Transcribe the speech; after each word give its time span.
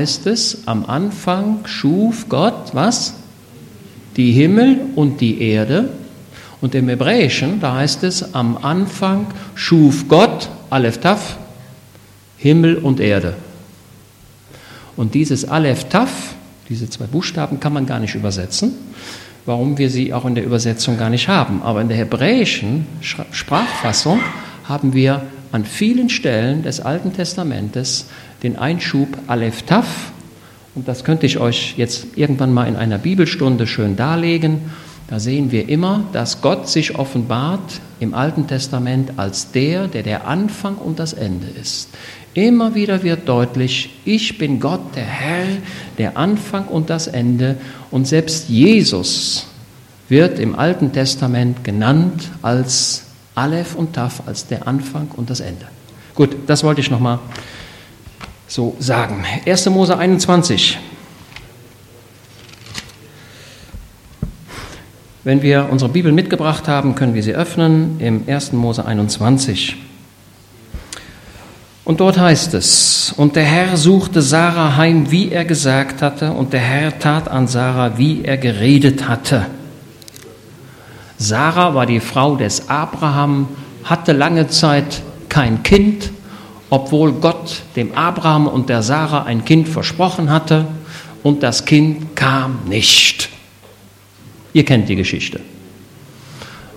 heißt 0.00 0.26
es, 0.28 0.62
am 0.64 0.86
Anfang 0.86 1.58
schuf 1.66 2.30
Gott 2.30 2.70
was? 2.72 3.16
Die 4.16 4.32
Himmel 4.32 4.80
und 4.96 5.20
die 5.20 5.42
Erde. 5.42 5.90
Und 6.62 6.74
im 6.74 6.88
Hebräischen, 6.88 7.60
da 7.60 7.74
heißt 7.74 8.02
es, 8.04 8.34
am 8.34 8.56
Anfang 8.56 9.26
schuf 9.54 10.08
Gott, 10.08 10.48
Aleph 10.70 10.98
Taf, 10.98 11.36
Himmel 12.38 12.76
und 12.76 12.98
Erde. 12.98 13.34
Und 14.96 15.12
dieses 15.12 15.46
Aleph 15.46 15.90
Taf, 15.90 16.34
diese 16.70 16.88
zwei 16.88 17.04
Buchstaben, 17.04 17.60
kann 17.60 17.74
man 17.74 17.84
gar 17.84 18.00
nicht 18.00 18.14
übersetzen, 18.14 18.72
warum 19.44 19.76
wir 19.76 19.90
sie 19.90 20.14
auch 20.14 20.24
in 20.24 20.34
der 20.34 20.46
Übersetzung 20.46 20.96
gar 20.96 21.10
nicht 21.10 21.28
haben. 21.28 21.60
Aber 21.62 21.82
in 21.82 21.88
der 21.88 21.98
hebräischen 21.98 22.86
Sprachfassung 23.02 24.20
haben 24.64 24.94
wir 24.94 25.20
an 25.52 25.66
vielen 25.66 26.08
Stellen 26.08 26.62
des 26.62 26.80
Alten 26.80 27.12
Testamentes 27.12 28.06
den 28.42 28.56
Einschub 28.56 29.08
Aleph 29.26 29.62
Taf. 29.62 30.12
Und 30.74 30.86
das 30.88 31.04
könnte 31.04 31.26
ich 31.26 31.38
euch 31.38 31.74
jetzt 31.76 32.06
irgendwann 32.16 32.52
mal 32.52 32.68
in 32.68 32.76
einer 32.76 32.98
Bibelstunde 32.98 33.66
schön 33.66 33.96
darlegen. 33.96 34.60
Da 35.08 35.18
sehen 35.18 35.50
wir 35.50 35.68
immer, 35.68 36.04
dass 36.12 36.40
Gott 36.40 36.68
sich 36.68 36.96
offenbart 36.96 37.80
im 37.98 38.14
Alten 38.14 38.46
Testament 38.46 39.14
als 39.16 39.50
der, 39.50 39.88
der 39.88 40.04
der 40.04 40.28
Anfang 40.28 40.76
und 40.76 41.00
das 41.00 41.12
Ende 41.12 41.48
ist. 41.48 41.88
Immer 42.32 42.76
wieder 42.76 43.02
wird 43.02 43.28
deutlich, 43.28 43.90
ich 44.04 44.38
bin 44.38 44.60
Gott, 44.60 44.94
der 44.94 45.04
Herr, 45.04 45.46
der 45.98 46.16
Anfang 46.16 46.66
und 46.66 46.88
das 46.88 47.08
Ende. 47.08 47.56
Und 47.90 48.06
selbst 48.06 48.48
Jesus 48.48 49.46
wird 50.08 50.38
im 50.38 50.56
Alten 50.56 50.92
Testament 50.92 51.64
genannt 51.64 52.30
als 52.40 53.04
Aleph 53.34 53.74
und 53.74 53.94
Taf, 53.94 54.22
als 54.26 54.46
der 54.46 54.68
Anfang 54.68 55.08
und 55.16 55.28
das 55.28 55.40
Ende. 55.40 55.66
Gut, 56.14 56.36
das 56.46 56.62
wollte 56.62 56.80
ich 56.80 56.90
nochmal 56.90 57.18
so 58.50 58.74
sagen. 58.80 59.24
1. 59.46 59.66
Mose 59.66 59.96
21. 59.96 60.76
Wenn 65.22 65.42
wir 65.42 65.68
unsere 65.70 65.90
Bibel 65.90 66.10
mitgebracht 66.10 66.66
haben, 66.66 66.96
können 66.96 67.14
wir 67.14 67.22
sie 67.22 67.32
öffnen 67.32 68.00
im 68.00 68.24
1. 68.26 68.52
Mose 68.52 68.84
21. 68.84 69.76
Und 71.84 72.00
dort 72.00 72.18
heißt 72.18 72.54
es, 72.54 73.14
und 73.16 73.36
der 73.36 73.44
Herr 73.44 73.76
suchte 73.76 74.20
Sarah 74.20 74.76
heim, 74.76 75.12
wie 75.12 75.30
er 75.30 75.44
gesagt 75.44 76.02
hatte, 76.02 76.32
und 76.32 76.52
der 76.52 76.60
Herr 76.60 76.98
tat 76.98 77.28
an 77.28 77.46
Sarah, 77.46 77.98
wie 77.98 78.24
er 78.24 78.36
geredet 78.36 79.08
hatte. 79.08 79.46
Sarah 81.18 81.74
war 81.74 81.86
die 81.86 82.00
Frau 82.00 82.34
des 82.34 82.68
Abraham, 82.68 83.48
hatte 83.84 84.12
lange 84.12 84.48
Zeit 84.48 85.02
kein 85.28 85.62
Kind, 85.62 86.10
obwohl 86.70 87.12
Gott 87.12 87.62
dem 87.76 87.92
Abraham 87.94 88.46
und 88.46 88.68
der 88.68 88.82
Sarah 88.82 89.24
ein 89.24 89.44
Kind 89.44 89.68
versprochen 89.68 90.30
hatte, 90.30 90.66
und 91.22 91.42
das 91.42 91.64
Kind 91.64 92.16
kam 92.16 92.60
nicht. 92.66 93.28
Ihr 94.52 94.64
kennt 94.64 94.88
die 94.88 94.96
Geschichte. 94.96 95.40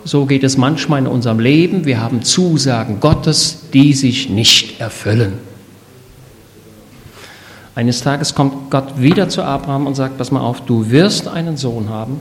So 0.05 0.25
geht 0.25 0.43
es 0.43 0.57
manchmal 0.57 0.99
in 0.99 1.07
unserem 1.07 1.39
Leben. 1.39 1.85
Wir 1.85 2.01
haben 2.01 2.23
Zusagen 2.23 2.99
Gottes, 2.99 3.69
die 3.73 3.93
sich 3.93 4.29
nicht 4.29 4.81
erfüllen. 4.81 5.37
Eines 7.73 8.01
Tages 8.01 8.35
kommt 8.35 8.69
Gott 8.69 8.99
wieder 9.01 9.29
zu 9.29 9.43
Abraham 9.43 9.87
und 9.87 9.95
sagt, 9.95 10.17
pass 10.17 10.29
mal 10.29 10.41
auf, 10.41 10.61
du 10.61 10.91
wirst 10.91 11.27
einen 11.27 11.57
Sohn 11.57 11.89
haben. 11.89 12.19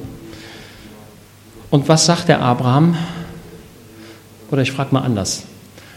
Und 1.70 1.89
was 1.89 2.07
sagt 2.07 2.29
der 2.29 2.41
Abraham? 2.41 2.97
Oder 4.51 4.62
ich 4.62 4.73
frage 4.73 4.95
mal 4.95 5.01
anders. 5.01 5.42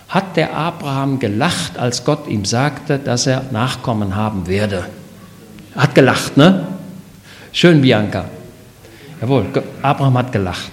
Hat 0.08 0.38
der 0.38 0.56
Abraham 0.56 1.20
gelacht, 1.20 1.78
als 1.78 2.06
Gott 2.06 2.28
ihm 2.28 2.46
sagte, 2.46 3.00
dass 3.00 3.28
er 3.28 3.44
Nachkommen 3.52 4.16
haben 4.16 4.48
werde? 4.48 4.86
Hat 5.76 5.96
gelacht, 5.96 6.38
ne? 6.38 6.68
Schön, 7.52 7.82
Bianca. 7.82 8.26
Jawohl, 9.22 9.46
Abraham 9.82 10.18
hat 10.18 10.32
gelacht. 10.32 10.72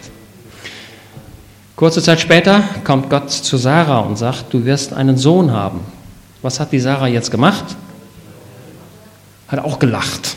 Kurze 1.77 2.03
Zeit 2.03 2.20
später 2.20 2.62
kommt 2.84 3.09
Gott 3.09 3.31
zu 3.31 3.56
Sarah 3.56 4.00
und 4.00 4.16
sagt, 4.16 4.53
du 4.53 4.65
wirst 4.65 4.93
einen 4.93 5.16
Sohn 5.16 5.50
haben. 5.50 5.81
Was 6.43 6.60
hat 6.60 6.72
die 6.72 6.81
Sarah 6.81 7.09
jetzt 7.09 7.31
gemacht? 7.31 7.64
Hat 9.49 9.60
auch 9.60 9.78
gelacht. 9.78 10.37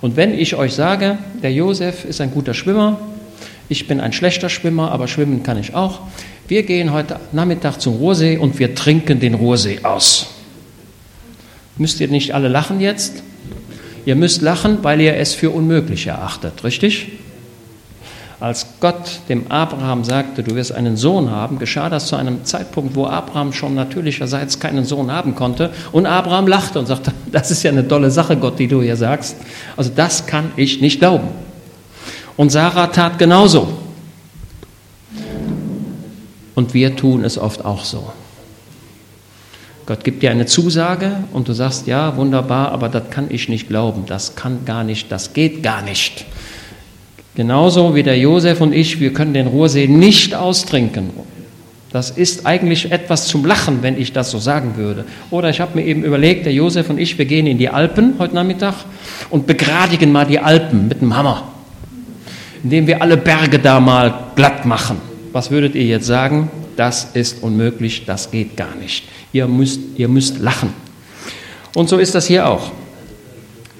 Und 0.00 0.16
wenn 0.16 0.34
ich 0.34 0.56
euch 0.56 0.74
sage, 0.74 1.18
der 1.42 1.52
Josef 1.52 2.04
ist 2.04 2.20
ein 2.20 2.32
guter 2.32 2.54
Schwimmer, 2.54 2.98
ich 3.72 3.88
bin 3.88 4.00
ein 4.00 4.12
schlechter 4.12 4.50
Schwimmer, 4.50 4.92
aber 4.92 5.08
schwimmen 5.08 5.42
kann 5.42 5.58
ich 5.58 5.74
auch. 5.74 6.00
Wir 6.46 6.62
gehen 6.62 6.92
heute 6.92 7.18
Nachmittag 7.32 7.80
zum 7.80 7.94
Ruhrsee 7.94 8.36
und 8.36 8.58
wir 8.58 8.74
trinken 8.74 9.18
den 9.18 9.32
Ruhrsee 9.32 9.80
aus. 9.82 10.26
Müsst 11.78 11.98
ihr 11.98 12.08
nicht 12.08 12.34
alle 12.34 12.48
lachen 12.48 12.80
jetzt? 12.80 13.22
Ihr 14.04 14.14
müsst 14.14 14.42
lachen, 14.42 14.78
weil 14.82 15.00
ihr 15.00 15.16
es 15.16 15.32
für 15.32 15.48
unmöglich 15.50 16.06
erachtet, 16.06 16.64
richtig? 16.64 17.12
Als 18.40 18.66
Gott 18.80 19.20
dem 19.30 19.50
Abraham 19.50 20.04
sagte, 20.04 20.42
du 20.42 20.54
wirst 20.54 20.72
einen 20.72 20.98
Sohn 20.98 21.30
haben, 21.30 21.58
geschah 21.58 21.88
das 21.88 22.08
zu 22.08 22.16
einem 22.16 22.44
Zeitpunkt, 22.44 22.94
wo 22.94 23.06
Abraham 23.06 23.54
schon 23.54 23.74
natürlicherseits 23.74 24.58
keinen 24.58 24.84
Sohn 24.84 25.10
haben 25.10 25.34
konnte. 25.34 25.70
Und 25.92 26.04
Abraham 26.04 26.46
lachte 26.46 26.78
und 26.78 26.86
sagte, 26.86 27.12
das 27.32 27.50
ist 27.50 27.62
ja 27.62 27.70
eine 27.70 27.88
tolle 27.88 28.10
Sache, 28.10 28.36
Gott, 28.36 28.58
die 28.58 28.68
du 28.68 28.82
hier 28.82 28.96
sagst. 28.96 29.36
Also 29.78 29.90
das 29.94 30.26
kann 30.26 30.52
ich 30.56 30.82
nicht 30.82 30.98
glauben. 30.98 31.28
Und 32.36 32.50
Sarah 32.50 32.88
tat 32.88 33.18
genauso. 33.18 33.68
Und 36.54 36.74
wir 36.74 36.96
tun 36.96 37.24
es 37.24 37.38
oft 37.38 37.64
auch 37.64 37.84
so. 37.84 38.12
Gott 39.86 40.04
gibt 40.04 40.22
dir 40.22 40.30
eine 40.30 40.46
Zusage 40.46 41.24
und 41.32 41.48
du 41.48 41.52
sagst, 41.52 41.86
ja, 41.86 42.16
wunderbar, 42.16 42.70
aber 42.70 42.88
das 42.88 43.10
kann 43.10 43.26
ich 43.30 43.48
nicht 43.48 43.68
glauben, 43.68 44.04
das 44.06 44.36
kann 44.36 44.64
gar 44.64 44.84
nicht, 44.84 45.10
das 45.10 45.32
geht 45.32 45.62
gar 45.62 45.82
nicht. 45.82 46.24
Genauso 47.34 47.94
wie 47.94 48.02
der 48.02 48.18
Josef 48.18 48.60
und 48.60 48.72
ich, 48.72 49.00
wir 49.00 49.12
können 49.12 49.34
den 49.34 49.46
Ruhrsee 49.48 49.88
nicht 49.88 50.34
austrinken. 50.34 51.10
Das 51.90 52.10
ist 52.10 52.46
eigentlich 52.46 52.90
etwas 52.90 53.26
zum 53.26 53.44
Lachen, 53.44 53.82
wenn 53.82 54.00
ich 54.00 54.12
das 54.12 54.30
so 54.30 54.38
sagen 54.38 54.76
würde. 54.76 55.04
Oder 55.30 55.50
ich 55.50 55.60
habe 55.60 55.78
mir 55.78 55.84
eben 55.84 56.04
überlegt, 56.04 56.46
der 56.46 56.52
Josef 56.52 56.88
und 56.88 56.98
ich, 56.98 57.18
wir 57.18 57.26
gehen 57.26 57.46
in 57.46 57.58
die 57.58 57.68
Alpen 57.68 58.14
heute 58.18 58.34
Nachmittag 58.34 58.74
und 59.30 59.46
begradigen 59.46 60.12
mal 60.12 60.24
die 60.24 60.38
Alpen 60.38 60.88
mit 60.88 61.02
einem 61.02 61.16
Hammer, 61.16 61.44
indem 62.62 62.86
wir 62.86 63.02
alle 63.02 63.16
Berge 63.16 63.58
da 63.58 63.80
mal 63.80 64.32
glatt 64.34 64.64
machen. 64.64 64.98
Was 65.32 65.50
würdet 65.50 65.74
ihr 65.74 65.84
jetzt 65.84 66.06
sagen? 66.06 66.50
Das 66.76 67.10
ist 67.14 67.42
unmöglich, 67.42 68.04
das 68.06 68.30
geht 68.30 68.56
gar 68.56 68.74
nicht. 68.74 69.04
Ihr 69.32 69.46
müsst, 69.46 69.80
ihr 69.96 70.08
müsst 70.08 70.38
lachen. 70.38 70.72
Und 71.74 71.88
so 71.88 71.98
ist 71.98 72.14
das 72.14 72.26
hier 72.26 72.48
auch. 72.48 72.70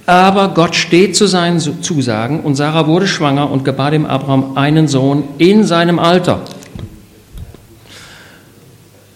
Aber 0.07 0.49
Gott 0.49 0.75
steht 0.75 1.15
zu 1.15 1.27
seinen 1.27 1.61
Zusagen 1.61 2.41
und 2.41 2.57
Sarah 2.57 2.87
wurde 2.87 3.07
schwanger 3.07 3.51
und 3.51 3.65
gebar 3.65 3.91
dem 3.91 4.05
Abraham 4.05 4.57
einen 4.57 4.89
Sohn 4.89 5.25
in 5.39 5.65
seinem 5.65 5.99
Alter. 5.99 6.43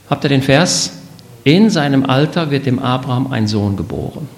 Habt 0.09 0.25
ihr 0.25 0.29
den 0.29 0.43
Vers? 0.43 0.93
In 1.43 1.71
seinem 1.71 2.05
Alter 2.05 2.51
wird 2.51 2.67
dem 2.67 2.79
Abraham 2.79 3.33
ein 3.33 3.49
Sohn 3.49 3.77
geboren. 3.77 4.29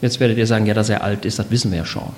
Jetzt 0.00 0.18
werdet 0.18 0.36
ihr 0.38 0.46
sagen, 0.46 0.66
ja, 0.66 0.74
dass 0.74 0.88
er 0.88 1.04
alt 1.04 1.24
ist, 1.24 1.38
das 1.38 1.50
wissen 1.50 1.70
wir 1.70 1.78
ja 1.78 1.84
schon. 1.84 2.10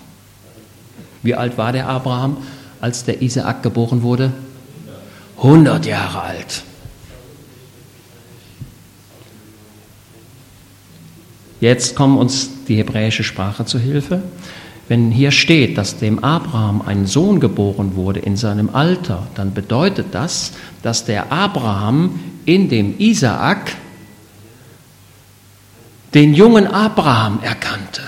Wie 1.25 1.35
alt 1.35 1.59
war 1.59 1.73
der 1.73 1.89
Abraham, 1.89 2.37
als 2.81 3.05
der 3.05 3.23
Isaak 3.23 3.63
geboren 3.63 4.03
wurde? 4.03 4.33
100 5.39 5.87
Jahre 5.87 6.21
alt. 6.21 6.63
Jetzt 11.61 11.97
kommt 11.97 12.21
uns 12.21 12.51
die 12.69 12.77
hebräische 12.77 13.25
Sprache 13.25 13.65
zu 13.65 13.79
Hilfe. 13.79 14.23
Wenn 14.87 15.11
hier 15.11 15.31
steht, 15.31 15.79
dass 15.79 15.97
dem 15.97 16.23
Abraham 16.23 16.83
ein 16.83 17.07
Sohn 17.07 17.41
geboren 17.41 17.97
wurde 17.97 18.21
in 18.21 18.37
seinem 18.37 18.75
Alter, 18.75 19.27
dann 19.35 19.55
bedeutet 19.55 20.09
das, 20.13 20.53
dass 20.83 21.07
der 21.07 21.33
Abraham 21.33 22.21
in 22.45 22.69
dem 22.69 22.99
Isaak 22.99 23.73
den 26.13 26.35
jungen 26.35 26.67
Abraham 26.67 27.41
erkannte. 27.43 28.03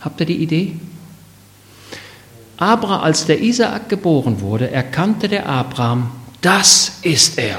Habt 0.00 0.20
ihr 0.20 0.26
die 0.26 0.42
Idee? 0.42 0.76
Abraham, 2.60 3.00
als 3.00 3.24
der 3.24 3.40
Isaak 3.40 3.88
geboren 3.88 4.40
wurde, 4.40 4.70
erkannte 4.70 5.28
der 5.28 5.48
Abraham, 5.48 6.10
das 6.42 6.98
ist 7.02 7.38
er. 7.38 7.58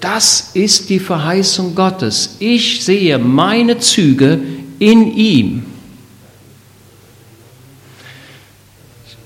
Das 0.00 0.50
ist 0.54 0.88
die 0.90 0.98
Verheißung 0.98 1.74
Gottes. 1.74 2.36
Ich 2.40 2.84
sehe 2.84 3.18
meine 3.18 3.78
Züge 3.78 4.40
in 4.78 5.14
ihm. 5.14 5.66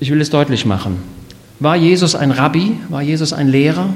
Ich 0.01 0.11
will 0.11 0.21
es 0.21 0.29
deutlich 0.29 0.67
machen. 0.67 1.03
War 1.61 1.77
Jesus 1.77 2.15
ein 2.15 2.31
Rabbi? 2.31 2.77
War 2.91 3.01
Jesus 3.01 3.33
ein 3.33 3.49
Lehrer? 3.49 3.89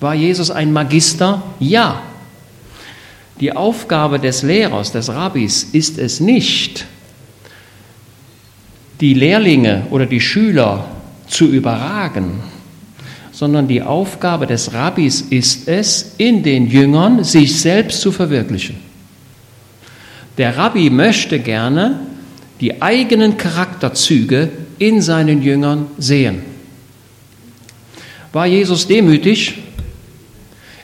War 0.00 0.14
Jesus 0.14 0.50
ein 0.50 0.72
Magister? 0.72 1.42
Ja. 1.60 2.02
Die 3.38 3.54
Aufgabe 3.54 4.18
des 4.18 4.42
Lehrers, 4.42 4.90
des 4.90 5.10
Rabbis 5.10 5.62
ist 5.62 5.98
es 5.98 6.18
nicht, 6.18 6.86
die 9.02 9.14
Lehrlinge 9.14 9.88
oder 9.90 10.06
die 10.06 10.20
Schüler 10.20 10.88
zu 11.26 11.46
überragen, 11.46 12.40
sondern 13.32 13.66
die 13.66 13.82
Aufgabe 13.82 14.46
des 14.46 14.72
Rabbis 14.72 15.22
ist 15.22 15.66
es, 15.66 16.14
in 16.18 16.44
den 16.44 16.68
Jüngern 16.68 17.24
sich 17.24 17.60
selbst 17.60 18.00
zu 18.00 18.12
verwirklichen. 18.12 18.76
Der 20.38 20.56
Rabbi 20.56 20.88
möchte 20.88 21.40
gerne 21.40 21.98
die 22.60 22.80
eigenen 22.80 23.36
Charakterzüge 23.36 24.50
in 24.78 25.02
seinen 25.02 25.42
Jüngern 25.42 25.88
sehen. 25.98 26.42
War 28.32 28.46
Jesus 28.46 28.86
demütig? 28.86 29.54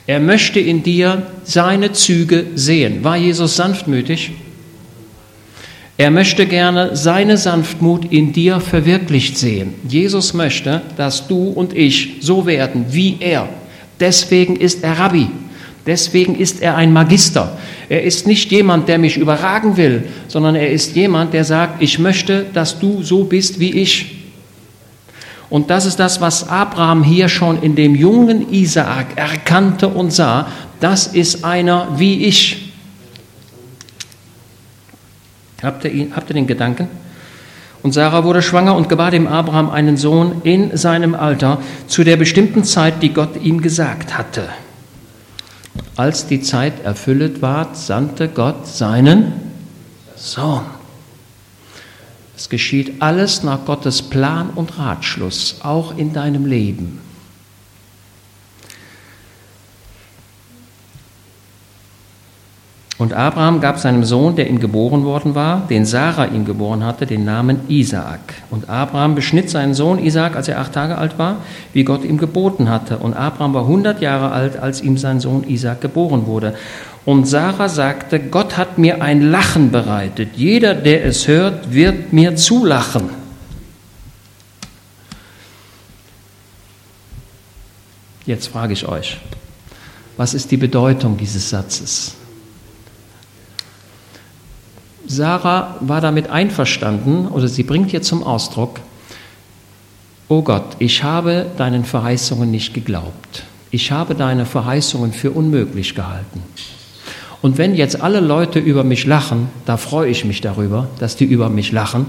Er 0.07 0.19
möchte 0.19 0.59
in 0.59 0.83
dir 0.83 1.25
seine 1.45 1.93
Züge 1.93 2.47
sehen. 2.55 3.01
War 3.01 3.15
Jesus 3.15 3.55
sanftmütig? 3.55 4.33
Er 5.99 6.11
möchte 6.11 6.45
gerne 6.45 6.95
seine 6.95 7.37
Sanftmut 7.37 8.09
in 8.09 8.31
dir 8.31 8.61
verwirklicht 8.61 9.37
sehen. 9.37 9.73
Jesus 9.85 10.33
möchte, 10.33 10.81
dass 10.95 11.27
du 11.27 11.49
und 11.49 11.75
ich 11.75 12.19
so 12.21 12.45
werden 12.45 12.85
wie 12.91 13.17
er. 13.19 13.49
Deswegen 13.99 14.55
ist 14.55 14.81
er 14.81 14.97
Rabbi. 14.97 15.27
Deswegen 15.85 16.35
ist 16.35 16.61
er 16.61 16.77
ein 16.77 16.93
Magister. 16.93 17.57
Er 17.89 18.01
ist 18.03 18.27
nicht 18.27 18.49
jemand, 18.49 18.87
der 18.87 18.97
mich 18.97 19.17
überragen 19.17 19.75
will, 19.75 20.05
sondern 20.29 20.55
er 20.55 20.71
ist 20.71 20.95
jemand, 20.95 21.33
der 21.33 21.43
sagt, 21.43 21.83
ich 21.83 21.99
möchte, 21.99 22.45
dass 22.53 22.79
du 22.79 23.03
so 23.03 23.25
bist 23.25 23.59
wie 23.59 23.71
ich. 23.71 24.19
Und 25.49 25.69
das 25.69 25.85
ist 25.85 25.99
das, 25.99 26.21
was 26.21 26.47
Abraham 26.47 27.03
hier 27.03 27.27
schon 27.27 27.61
in 27.61 27.75
dem 27.75 27.93
jungen 27.93 28.53
Isaak 28.53 29.17
erkannte 29.17 29.89
und 29.89 30.13
sah. 30.13 30.47
Das 30.79 31.07
ist 31.07 31.43
einer 31.43 31.89
wie 31.97 32.23
ich. 32.23 32.68
Habt 35.61 35.85
ihr, 35.85 36.07
habt 36.15 36.29
ihr 36.29 36.33
den 36.33 36.47
Gedanken? 36.47 36.87
Und 37.81 37.93
Sarah 37.93 38.23
wurde 38.23 38.41
schwanger 38.41 38.75
und 38.75 38.89
gebar 38.89 39.11
dem 39.11 39.27
Abraham 39.27 39.69
einen 39.69 39.95
Sohn 39.95 40.41
in 40.43 40.75
seinem 40.75 41.15
Alter 41.15 41.59
zu 41.87 42.03
der 42.03 42.17
bestimmten 42.17 42.63
Zeit, 42.63 43.01
die 43.01 43.13
Gott 43.13 43.41
ihm 43.41 43.61
gesagt 43.61 44.17
hatte. 44.17 44.49
Als 45.95 46.27
die 46.27 46.41
Zeit 46.41 46.83
erfüllet 46.83 47.41
war, 47.41 47.73
sandte 47.73 48.27
Gott 48.27 48.67
seinen 48.67 49.33
Sohn. 50.15 50.65
Es 52.35 52.49
geschieht 52.49 53.01
alles 53.01 53.43
nach 53.43 53.65
Gottes 53.65 54.01
Plan 54.01 54.49
und 54.55 54.77
Ratschluss, 54.77 55.57
auch 55.61 55.97
in 55.97 56.13
deinem 56.13 56.45
Leben. 56.45 56.99
Und 62.99 63.13
Abraham 63.13 63.61
gab 63.61 63.79
seinem 63.79 64.03
Sohn, 64.03 64.35
der 64.35 64.49
ihm 64.49 64.59
geboren 64.59 65.05
worden 65.05 65.33
war, 65.33 65.65
den 65.69 65.85
Sarah 65.85 66.25
ihm 66.25 66.43
geboren 66.43 66.83
hatte, 66.83 67.05
den 67.05 67.23
Namen 67.23 67.61
Isaak. 67.69 68.19
Und 68.51 68.69
Abraham 68.69 69.15
beschnitt 69.15 69.49
seinen 69.49 69.73
Sohn 69.73 69.99
Isaak, 69.99 70.35
als 70.35 70.49
er 70.49 70.59
acht 70.59 70.73
Tage 70.73 70.97
alt 70.97 71.17
war, 71.17 71.37
wie 71.71 71.85
Gott 71.85 72.03
ihm 72.03 72.17
geboten 72.17 72.69
hatte. 72.69 72.97
Und 72.97 73.13
Abraham 73.13 73.53
war 73.53 73.65
hundert 73.65 74.01
Jahre 74.01 74.31
alt, 74.31 74.57
als 74.57 74.81
ihm 74.81 74.97
sein 74.97 75.21
Sohn 75.21 75.45
Isaak 75.47 75.79
geboren 75.79 76.25
wurde. 76.25 76.55
Und 77.05 77.25
Sarah 77.25 77.69
sagte, 77.69 78.19
Gott 78.19 78.57
hat 78.57 78.77
mir 78.77 79.01
ein 79.01 79.31
Lachen 79.31 79.71
bereitet. 79.71 80.31
Jeder, 80.35 80.75
der 80.75 81.05
es 81.05 81.25
hört, 81.25 81.73
wird 81.73 82.11
mir 82.11 82.35
zulachen. 82.35 83.11
Jetzt 88.25 88.47
frage 88.47 88.73
ich 88.73 88.85
euch, 88.85 89.21
was 90.17 90.33
ist 90.33 90.51
die 90.51 90.57
Bedeutung 90.57 91.15
dieses 91.15 91.49
Satzes? 91.49 92.18
Sarah 95.09 95.75
war 95.79 96.01
damit 96.01 96.29
einverstanden 96.29 97.27
oder 97.27 97.47
sie 97.47 97.63
bringt 97.63 97.89
hier 97.89 98.03
zum 98.03 98.21
Ausdruck, 98.21 98.79
oh 100.27 100.43
Gott, 100.43 100.75
ich 100.77 101.03
habe 101.03 101.47
deinen 101.57 101.83
Verheißungen 101.83 102.51
nicht 102.51 102.75
geglaubt. 102.75 103.43
Ich 103.71 103.91
habe 103.91 104.13
deine 104.13 104.45
Verheißungen 104.45 105.11
für 105.11 105.31
unmöglich 105.31 105.95
gehalten. 105.95 106.43
Und 107.41 107.57
wenn 107.57 107.73
jetzt 107.73 108.01
alle 108.01 108.19
Leute 108.19 108.59
über 108.59 108.83
mich 108.83 109.07
lachen, 109.07 109.49
da 109.65 109.77
freue 109.77 110.11
ich 110.11 110.25
mich 110.25 110.41
darüber, 110.41 110.87
dass 110.99 111.15
die 111.15 111.25
über 111.25 111.49
mich 111.49 111.71
lachen. 111.71 112.05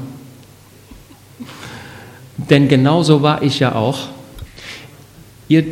Denn 2.36 2.68
genauso 2.68 3.22
war 3.22 3.42
ich 3.42 3.60
ja 3.60 3.74
auch. 3.76 4.08
Ihr, 5.48 5.64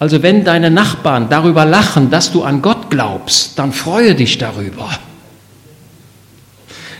also 0.00 0.24
wenn 0.24 0.44
deine 0.44 0.72
Nachbarn 0.72 1.28
darüber 1.28 1.64
lachen, 1.64 2.10
dass 2.10 2.32
du 2.32 2.42
an 2.42 2.62
Gott 2.62 2.90
glaubst, 2.90 3.56
dann 3.60 3.72
freue 3.72 4.16
dich 4.16 4.38
darüber. 4.38 4.88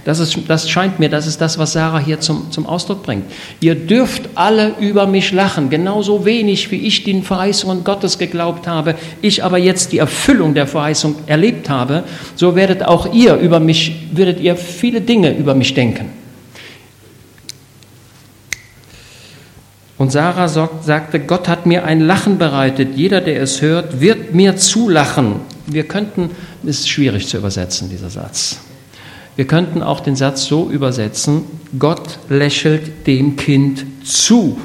Das, 0.05 0.19
ist, 0.19 0.39
das 0.49 0.69
scheint 0.69 0.99
mir, 0.99 1.09
das 1.09 1.27
ist 1.27 1.41
das, 1.41 1.59
was 1.59 1.73
Sarah 1.73 1.99
hier 1.99 2.21
zum, 2.21 2.51
zum 2.51 2.67
Ausdruck 2.67 3.03
bringt. 3.03 3.25
Ihr 3.61 3.75
dürft 3.75 4.23
alle 4.35 4.75
über 4.81 5.07
mich 5.07 5.33
lachen, 5.33 5.71
genauso 5.71 6.25
wenig 6.25 6.71
wie 6.71 6.87
ich 6.87 7.05
den 7.05 7.23
Verheißungen 7.23 7.85
Gottes 7.85 8.19
geglaubt 8.19 8.67
habe, 8.67 8.95
ich 9.23 9.45
aber 9.45 9.59
jetzt 9.59 9.93
die 9.93 9.99
Erfüllung 9.99 10.55
der 10.55 10.67
Verheißung 10.67 11.17
erlebt 11.27 11.69
habe, 11.69 12.05
so 12.35 12.57
werdet 12.57 12.83
auch 12.83 13.13
ihr 13.13 13.37
über 13.37 13.61
mich, 13.61 14.09
würdet 14.13 14.41
ihr 14.41 14.57
viele 14.57 15.01
Dinge 15.01 15.37
über 15.37 15.55
mich 15.55 15.75
denken. 15.75 16.11
Und 20.01 20.11
Sarah 20.11 20.49
sagte, 20.49 21.21
Gott 21.21 21.47
hat 21.47 21.67
mir 21.67 21.85
ein 21.85 22.01
Lachen 22.01 22.39
bereitet. 22.39 22.97
Jeder, 22.97 23.21
der 23.21 23.43
es 23.43 23.61
hört, 23.61 24.01
wird 24.01 24.33
mir 24.33 24.57
zulachen. 24.57 25.43
Wir 25.67 25.85
könnten, 25.85 26.31
ist 26.63 26.89
schwierig 26.89 27.29
zu 27.29 27.37
übersetzen, 27.37 27.91
dieser 27.91 28.09
Satz. 28.09 28.61
Wir 29.41 29.47
könnten 29.47 29.83
auch 29.83 30.01
den 30.01 30.17
Satz 30.17 30.45
so 30.45 30.69
übersetzen, 30.69 31.45
Gott 31.79 32.19
lächelt 32.29 33.07
dem 33.07 33.37
Kind 33.37 33.87
zu. 34.05 34.59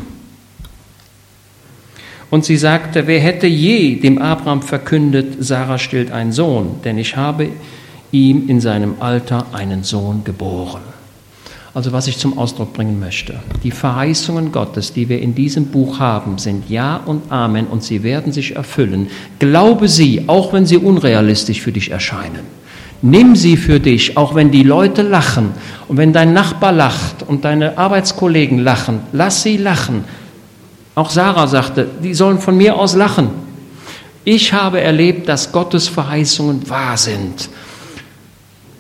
Und 2.30 2.44
sie 2.44 2.58
sagte, 2.58 3.08
wer 3.08 3.22
hätte 3.22 3.48
je 3.48 3.96
dem 3.96 4.18
Abraham 4.18 4.62
verkündet, 4.62 5.38
Sarah 5.40 5.78
stillt 5.78 6.12
einen 6.12 6.34
Sohn, 6.34 6.82
denn 6.84 6.98
ich 6.98 7.16
habe 7.16 7.52
ihm 8.12 8.50
in 8.50 8.60
seinem 8.60 8.96
Alter 9.00 9.46
einen 9.54 9.86
Sohn 9.86 10.26
geboren. 10.26 10.82
Also 11.74 11.94
was 11.94 12.08
ich 12.08 12.18
zum 12.18 12.38
Ausdruck 12.38 12.74
bringen 12.74 13.00
möchte. 13.00 13.40
Die 13.64 13.72
Verheißungen 13.72 14.52
Gottes, 14.52 14.92
die 14.92 15.08
wir 15.08 15.22
in 15.22 15.36
diesem 15.36 15.68
Buch 15.68 16.00
haben, 16.00 16.38
sind 16.38 16.70
Ja 16.70 16.98
und 16.98 17.32
Amen 17.32 17.68
und 17.68 17.82
sie 17.82 18.04
werden 18.04 18.34
sich 18.34 18.58
erfüllen. 18.58 19.08
Glaube 19.40 19.88
sie, 19.88 20.26
auch 20.28 20.52
wenn 20.52 20.66
sie 20.66 20.76
unrealistisch 20.76 21.62
für 21.62 21.72
dich 21.72 21.92
erscheinen. 21.92 22.65
Nimm 23.02 23.36
sie 23.36 23.58
für 23.58 23.80
dich, 23.80 24.18
auch 24.18 24.36
wenn 24.36 24.52
die 24.52 24.64
Leute 24.64 25.02
lachen 25.02 25.52
und 25.88 25.98
wenn 25.98 26.14
dein 26.14 26.34
Nachbar 26.34 26.72
lacht 26.72 27.24
und 27.28 27.46
deine 27.46 27.78
Arbeitskollegen 27.78 28.60
lachen. 28.60 29.02
Lass 29.12 29.44
sie 29.44 29.58
lachen. 29.58 30.06
Auch 30.96 31.10
Sarah 31.10 31.48
sagte, 31.48 31.88
die 32.02 32.14
sollen 32.14 32.40
von 32.40 32.58
mir 32.58 32.76
aus 32.76 32.96
lachen. 32.96 33.30
Ich 34.24 34.54
habe 34.54 34.82
erlebt, 34.82 35.30
dass 35.30 35.52
Gottes 35.52 35.88
Verheißungen 35.88 36.68
wahr 36.70 36.98
sind. 36.98 37.50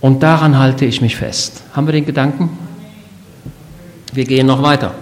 Und 0.01 0.23
daran 0.23 0.57
halte 0.57 0.85
ich 0.85 1.01
mich 1.01 1.15
fest. 1.15 1.63
Haben 1.73 1.87
wir 1.87 1.93
den 1.93 2.05
Gedanken? 2.05 2.49
Wir 4.13 4.25
gehen 4.25 4.47
noch 4.47 4.63
weiter. 4.63 4.95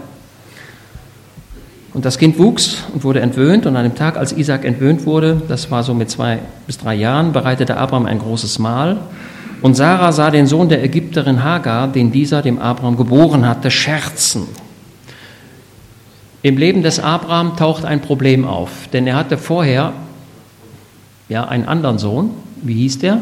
Und 1.93 2.05
das 2.05 2.17
Kind 2.17 2.39
wuchs 2.39 2.77
und 2.93 3.03
wurde 3.03 3.19
entwöhnt. 3.19 3.65
Und 3.65 3.75
an 3.75 3.83
dem 3.83 3.95
Tag, 3.95 4.17
als 4.17 4.33
Isaac 4.33 4.65
entwöhnt 4.65 5.05
wurde, 5.05 5.41
das 5.47 5.69
war 5.69 5.83
so 5.83 5.93
mit 5.93 6.09
zwei 6.09 6.39
bis 6.65 6.77
drei 6.77 6.95
Jahren, 6.95 7.33
bereitete 7.33 7.77
Abraham 7.77 8.07
ein 8.07 8.19
großes 8.19 8.57
Mahl. 8.59 8.97
Und 9.61 9.75
Sarah 9.75 10.11
sah 10.11 10.31
den 10.31 10.47
Sohn 10.47 10.69
der 10.69 10.83
Ägypterin 10.83 11.43
Hagar, 11.43 11.87
den 11.87 12.11
dieser 12.11 12.41
dem 12.41 12.59
Abraham 12.59 12.97
geboren 12.97 13.47
hatte, 13.47 13.71
scherzen. 13.71 14.47
Im 16.41 16.57
Leben 16.57 16.83
des 16.83 16.99
Abraham 16.99 17.55
taucht 17.55 17.85
ein 17.85 18.01
Problem 18.01 18.45
auf, 18.45 18.89
denn 18.91 19.07
er 19.07 19.15
hatte 19.15 19.37
vorher 19.37 19.93
ja 21.29 21.47
einen 21.47 21.65
anderen 21.65 21.99
Sohn. 21.99 22.31
Wie 22.61 22.73
hieß 22.73 22.99
der? 22.99 23.21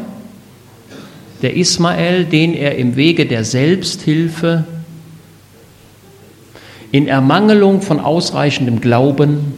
Der 1.42 1.56
Ismael, 1.56 2.24
den 2.24 2.54
er 2.54 2.76
im 2.76 2.96
Wege 2.96 3.26
der 3.26 3.44
Selbsthilfe 3.44 4.64
in 6.92 7.08
Ermangelung 7.08 7.80
von 7.82 7.98
ausreichendem 7.98 8.80
Glauben 8.80 9.54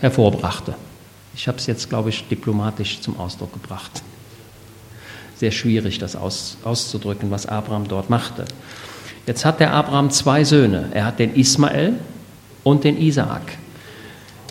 hervorbrachte. 0.00 0.74
Ich 1.34 1.48
habe 1.48 1.58
es 1.58 1.66
jetzt, 1.66 1.88
glaube 1.88 2.10
ich, 2.10 2.26
diplomatisch 2.28 3.00
zum 3.00 3.18
Ausdruck 3.18 3.52
gebracht. 3.52 4.02
Sehr 5.36 5.52
schwierig, 5.52 5.98
das 5.98 6.16
aus, 6.16 6.58
auszudrücken, 6.64 7.30
was 7.30 7.46
Abraham 7.46 7.88
dort 7.88 8.10
machte. 8.10 8.44
Jetzt 9.26 9.44
hat 9.44 9.60
der 9.60 9.72
Abraham 9.72 10.10
zwei 10.10 10.42
Söhne. 10.42 10.90
Er 10.92 11.06
hat 11.06 11.20
den 11.20 11.34
Ismael 11.34 11.94
und 12.64 12.82
den 12.84 13.00
Isaak. 13.00 13.58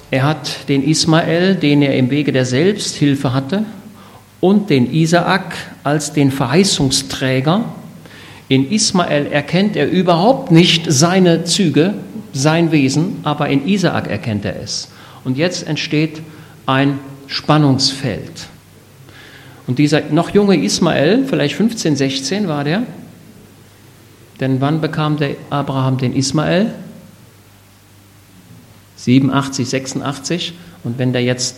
Er 0.10 0.24
hat 0.24 0.70
den 0.70 0.84
Ismael, 0.84 1.56
den 1.56 1.82
er 1.82 1.98
im 1.98 2.10
Wege 2.10 2.32
der 2.32 2.46
Selbsthilfe 2.46 3.34
hatte, 3.34 3.66
und 4.40 4.70
den 4.70 4.92
Isaak 4.92 5.54
als 5.84 6.14
den 6.14 6.32
Verheißungsträger, 6.32 7.66
in 8.52 8.70
Ismael 8.70 9.28
erkennt 9.28 9.78
er 9.78 9.90
überhaupt 9.90 10.52
nicht 10.52 10.84
seine 10.92 11.46
Züge, 11.46 11.94
sein 12.34 12.74
Wesen, 12.74 13.22
aber 13.24 13.48
in 13.48 13.66
Isaak 13.66 14.10
erkennt 14.10 14.44
er 14.44 14.62
es. 14.62 14.90
Und 15.24 15.38
jetzt 15.38 15.66
entsteht 15.66 16.22
ein 16.66 17.00
Spannungsfeld. 17.28 18.48
Und 19.68 19.80
dieser 19.80 20.02
noch 20.12 20.32
junge 20.32 20.62
Ismael, 20.62 21.24
vielleicht 21.28 21.56
15, 21.56 21.96
16 21.96 22.50
war 22.50 22.66
der, 22.66 22.84
denn 24.42 24.60
wann 24.60 24.82
bekam 24.82 25.16
der 25.16 25.36
Abraham 25.50 25.98
den 25.98 26.14
Ismael? 26.14 26.74
87, 28.98 29.70
86. 29.70 30.54
Und 30.84 31.00
wenn 31.00 31.14
der 31.14 31.24
jetzt 31.24 31.56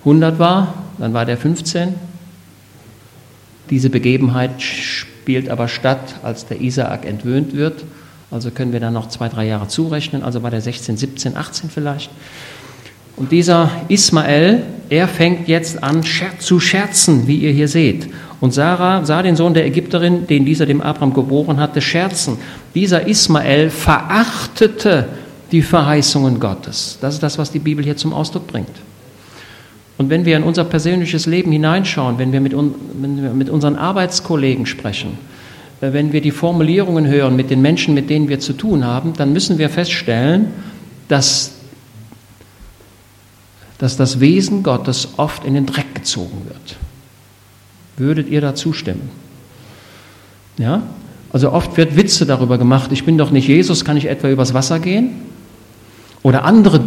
100 0.00 0.38
war, 0.38 0.72
dann 0.96 1.12
war 1.12 1.26
der 1.26 1.36
15. 1.36 1.94
Diese 3.68 3.90
Begebenheit 3.90 4.62
spielt 5.24 5.48
aber 5.48 5.68
statt, 5.68 6.16
als 6.22 6.44
der 6.44 6.60
Isaak 6.60 7.06
entwöhnt 7.06 7.56
wird. 7.56 7.82
Also 8.30 8.50
können 8.50 8.74
wir 8.74 8.80
da 8.80 8.90
noch 8.90 9.08
zwei, 9.08 9.30
drei 9.30 9.46
Jahre 9.46 9.68
zurechnen. 9.68 10.22
Also 10.22 10.42
war 10.42 10.50
der 10.50 10.60
16, 10.60 10.98
17, 10.98 11.34
18 11.34 11.70
vielleicht. 11.70 12.10
Und 13.16 13.32
dieser 13.32 13.70
Ismael, 13.88 14.64
er 14.90 15.08
fängt 15.08 15.48
jetzt 15.48 15.82
an 15.82 16.02
zu 16.40 16.60
scherzen, 16.60 17.26
wie 17.26 17.38
ihr 17.38 17.52
hier 17.52 17.68
seht. 17.68 18.10
Und 18.38 18.52
Sarah 18.52 19.06
sah 19.06 19.22
den 19.22 19.34
Sohn 19.34 19.54
der 19.54 19.64
Ägypterin, 19.64 20.26
den 20.26 20.44
dieser 20.44 20.66
dem 20.66 20.82
Abraham 20.82 21.14
geboren 21.14 21.58
hatte, 21.58 21.80
scherzen. 21.80 22.36
Dieser 22.74 23.06
Ismael 23.06 23.70
verachtete 23.70 25.08
die 25.52 25.62
Verheißungen 25.62 26.38
Gottes. 26.38 26.98
Das 27.00 27.14
ist 27.14 27.22
das, 27.22 27.38
was 27.38 27.50
die 27.50 27.60
Bibel 27.60 27.82
hier 27.82 27.96
zum 27.96 28.12
Ausdruck 28.12 28.46
bringt. 28.46 28.68
Und 29.96 30.10
wenn 30.10 30.24
wir 30.24 30.36
in 30.36 30.42
unser 30.42 30.64
persönliches 30.64 31.26
Leben 31.26 31.52
hineinschauen, 31.52 32.18
wenn 32.18 32.32
wir 32.32 32.40
mit, 32.40 32.52
wenn 32.54 33.22
wir 33.22 33.30
mit 33.30 33.48
unseren 33.48 33.76
Arbeitskollegen 33.76 34.66
sprechen, 34.66 35.18
äh, 35.80 35.92
wenn 35.92 36.12
wir 36.12 36.20
die 36.20 36.30
Formulierungen 36.30 37.06
hören 37.06 37.36
mit 37.36 37.50
den 37.50 37.62
Menschen, 37.62 37.94
mit 37.94 38.10
denen 38.10 38.28
wir 38.28 38.40
zu 38.40 38.54
tun 38.54 38.84
haben, 38.84 39.12
dann 39.14 39.32
müssen 39.32 39.58
wir 39.58 39.70
feststellen, 39.70 40.48
dass, 41.08 41.52
dass 43.78 43.96
das 43.96 44.20
Wesen 44.20 44.62
Gottes 44.62 45.10
oft 45.16 45.44
in 45.44 45.54
den 45.54 45.66
Dreck 45.66 45.94
gezogen 45.94 46.42
wird. 46.48 46.76
Würdet 47.96 48.28
ihr 48.28 48.40
da 48.40 48.54
zustimmen? 48.54 49.10
Ja? 50.58 50.82
Also 51.32 51.52
oft 51.52 51.76
wird 51.76 51.96
Witze 51.96 52.26
darüber 52.26 52.58
gemacht, 52.58 52.90
ich 52.92 53.04
bin 53.04 53.18
doch 53.18 53.30
nicht 53.30 53.48
Jesus, 53.48 53.84
kann 53.84 53.96
ich 53.96 54.06
etwa 54.06 54.28
übers 54.28 54.54
Wasser 54.54 54.78
gehen? 54.78 55.10
Oder 56.22 56.44
andere 56.44 56.80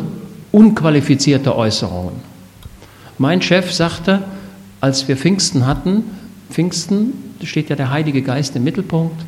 unqualifizierte 0.51 1.55
Äußerungen. 1.55 2.36
Mein 3.17 3.41
Chef 3.41 3.71
sagte, 3.71 4.23
als 4.79 5.07
wir 5.07 5.17
Pfingsten 5.17 5.65
hatten, 5.65 6.03
Pfingsten 6.51 7.13
steht 7.43 7.69
ja 7.69 7.75
der 7.75 7.91
Heilige 7.91 8.21
Geist 8.21 8.55
im 8.55 8.63
Mittelpunkt, 8.63 9.19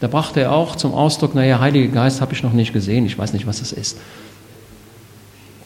da 0.00 0.06
brachte 0.06 0.40
er 0.40 0.52
auch 0.52 0.76
zum 0.76 0.92
Ausdruck, 0.94 1.34
naja, 1.34 1.60
Heilige 1.60 1.88
Geist 1.88 2.20
habe 2.20 2.32
ich 2.32 2.42
noch 2.42 2.52
nicht 2.52 2.72
gesehen, 2.72 3.06
ich 3.06 3.18
weiß 3.18 3.32
nicht, 3.32 3.46
was 3.46 3.58
das 3.60 3.72
ist. 3.72 3.98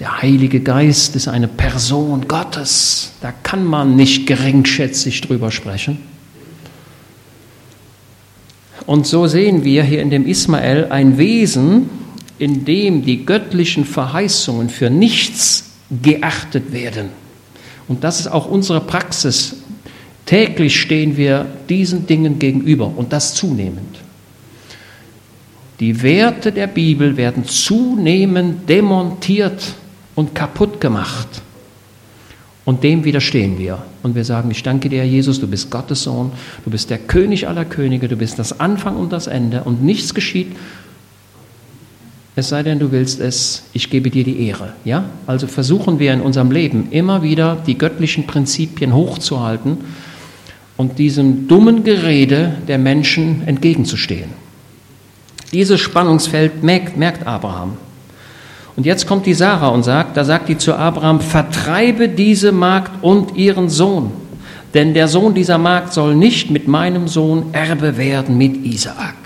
Der 0.00 0.22
Heilige 0.22 0.60
Geist 0.60 1.16
ist 1.16 1.28
eine 1.28 1.48
Person 1.48 2.26
Gottes, 2.28 3.12
da 3.20 3.32
kann 3.42 3.64
man 3.64 3.94
nicht 3.94 4.26
geringschätzig 4.26 5.20
drüber 5.20 5.50
sprechen. 5.50 5.98
Und 8.86 9.06
so 9.06 9.26
sehen 9.26 9.64
wir 9.64 9.84
hier 9.84 10.02
in 10.02 10.10
dem 10.10 10.26
Ismael 10.26 10.86
ein 10.90 11.18
Wesen, 11.18 11.88
in 12.38 12.64
dem 12.64 13.04
die 13.04 13.24
göttlichen 13.24 13.84
Verheißungen 13.84 14.70
für 14.70 14.90
nichts 14.90 15.70
geachtet 16.02 16.72
werden. 16.72 17.21
Und 17.88 18.04
das 18.04 18.20
ist 18.20 18.28
auch 18.28 18.46
unsere 18.46 18.80
Praxis. 18.80 19.56
Täglich 20.26 20.80
stehen 20.80 21.16
wir 21.16 21.46
diesen 21.68 22.06
Dingen 22.06 22.38
gegenüber 22.38 22.92
und 22.96 23.12
das 23.12 23.34
zunehmend. 23.34 23.98
Die 25.80 26.02
Werte 26.02 26.52
der 26.52 26.68
Bibel 26.68 27.16
werden 27.16 27.44
zunehmend 27.44 28.68
demontiert 28.68 29.74
und 30.14 30.34
kaputt 30.34 30.80
gemacht. 30.80 31.42
Und 32.64 32.84
dem 32.84 33.04
widerstehen 33.04 33.58
wir. 33.58 33.82
Und 34.04 34.14
wir 34.14 34.24
sagen, 34.24 34.50
ich 34.52 34.62
danke 34.62 34.88
dir, 34.88 35.04
Jesus, 35.04 35.40
du 35.40 35.48
bist 35.48 35.70
Gottes 35.70 36.04
Sohn, 36.04 36.30
du 36.64 36.70
bist 36.70 36.90
der 36.90 36.98
König 36.98 37.48
aller 37.48 37.64
Könige, 37.64 38.06
du 38.06 38.16
bist 38.16 38.38
das 38.38 38.60
Anfang 38.60 38.96
und 38.96 39.12
das 39.12 39.26
Ende 39.26 39.64
und 39.64 39.82
nichts 39.82 40.14
geschieht, 40.14 40.52
es 42.34 42.48
sei 42.48 42.62
denn, 42.62 42.78
du 42.78 42.92
willst 42.92 43.20
es, 43.20 43.64
ich 43.74 43.90
gebe 43.90 44.10
dir 44.10 44.24
die 44.24 44.46
Ehre. 44.46 44.72
Ja? 44.84 45.04
Also 45.26 45.46
versuchen 45.46 45.98
wir 45.98 46.12
in 46.12 46.22
unserem 46.22 46.50
Leben 46.50 46.88
immer 46.90 47.22
wieder 47.22 47.58
die 47.66 47.76
göttlichen 47.76 48.26
Prinzipien 48.26 48.94
hochzuhalten 48.94 49.78
und 50.78 50.98
diesem 50.98 51.46
dummen 51.46 51.84
Gerede 51.84 52.54
der 52.66 52.78
Menschen 52.78 53.46
entgegenzustehen. 53.46 54.30
Dieses 55.52 55.80
Spannungsfeld 55.80 56.62
merkt, 56.62 56.96
merkt 56.96 57.26
Abraham. 57.26 57.76
Und 58.74 58.86
jetzt 58.86 59.06
kommt 59.06 59.26
die 59.26 59.34
Sarah 59.34 59.68
und 59.68 59.82
sagt, 59.82 60.16
da 60.16 60.24
sagt 60.24 60.48
die 60.48 60.56
zu 60.56 60.74
Abraham, 60.74 61.20
vertreibe 61.20 62.08
diese 62.08 62.52
Magd 62.52 63.02
und 63.02 63.36
ihren 63.36 63.68
Sohn, 63.68 64.10
denn 64.72 64.94
der 64.94 65.08
Sohn 65.08 65.34
dieser 65.34 65.58
Magd 65.58 65.92
soll 65.92 66.16
nicht 66.16 66.50
mit 66.50 66.68
meinem 66.68 67.06
Sohn 67.06 67.52
Erbe 67.52 67.98
werden 67.98 68.38
mit 68.38 68.64
Isaak. 68.64 69.21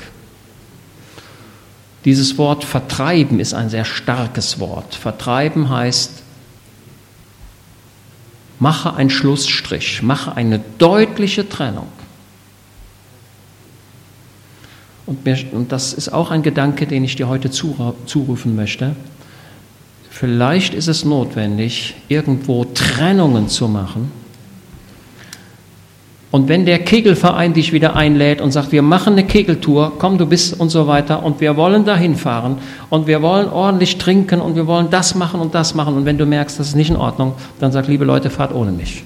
Dieses 2.07 2.39
Wort 2.39 2.65
vertreiben 2.65 3.41
ist 3.41 3.53
ein 3.53 3.69
sehr 3.69 3.85
starkes 3.85 4.61
Wort. 4.61 4.95
Vertreiben 4.95 5.69
heißt, 5.69 6.23
mache 8.61 8.95
einen 8.95 9.11
Schlussstrich, 9.11 10.03
mache 10.03 10.37
eine 10.37 10.61
deutliche 10.79 11.49
Trennung. 11.49 11.89
Und, 15.05 15.73
das 15.73 15.93
ist 15.93 16.09
auch 16.09 16.31
ein 16.31 16.43
Gedanke, 16.43 16.87
den 16.87 17.05
ich 17.05 17.17
dir 17.17 17.29
heute 17.29 17.51
zurufen 17.51 18.57
möchte. 18.57 18.95
Vielleicht 20.09 20.75
ist 20.75 20.87
es 20.89 21.05
notwendig, 21.05 21.95
irgendwo 22.09 22.65
Trennungen 22.65 23.49
zu 23.49 23.69
machen. 23.69 24.13
Und 26.33 26.49
wenn 26.49 26.67
der 26.67 26.81
Kegelverein 26.81 27.53
dich 27.53 27.73
wieder 27.73 27.95
einlädt 27.95 28.41
und 28.41 28.51
sagt, 28.51 28.73
wir 28.73 28.83
machen 28.83 29.13
eine 29.13 29.25
Kegeltour, 29.25 29.93
komm, 29.99 30.19
du 30.19 30.27
bist 30.27 30.59
und 30.59 30.71
so 30.71 30.87
weiter, 30.87 31.23
und 31.23 31.41
wir 31.41 31.57
wollen 31.57 31.85
dahin 31.85 32.17
fahren 32.17 32.59
und 32.91 33.07
wir 33.07 33.23
wollen 33.23 33.49
ordentlich 33.49 33.99
trinken 33.99 34.41
und 34.41 34.57
wir 34.57 34.67
wollen 34.67 34.91
das 34.91 35.15
machen 35.15 35.41
und 35.41 35.55
das 35.55 35.75
machen, 35.75 35.97
und 35.97 36.05
wenn 36.05 36.19
du 36.19 36.27
merkst, 36.27 36.59
das 36.59 36.69
ist 36.69 36.75
nicht 36.75 36.91
in 36.91 36.97
Ordnung, 36.97 37.35
dann 37.61 37.71
sag, 37.71 37.87
liebe 37.87 38.05
Leute, 38.05 38.29
fahrt 38.29 38.53
ohne 38.53 38.73
mich. 38.73 39.05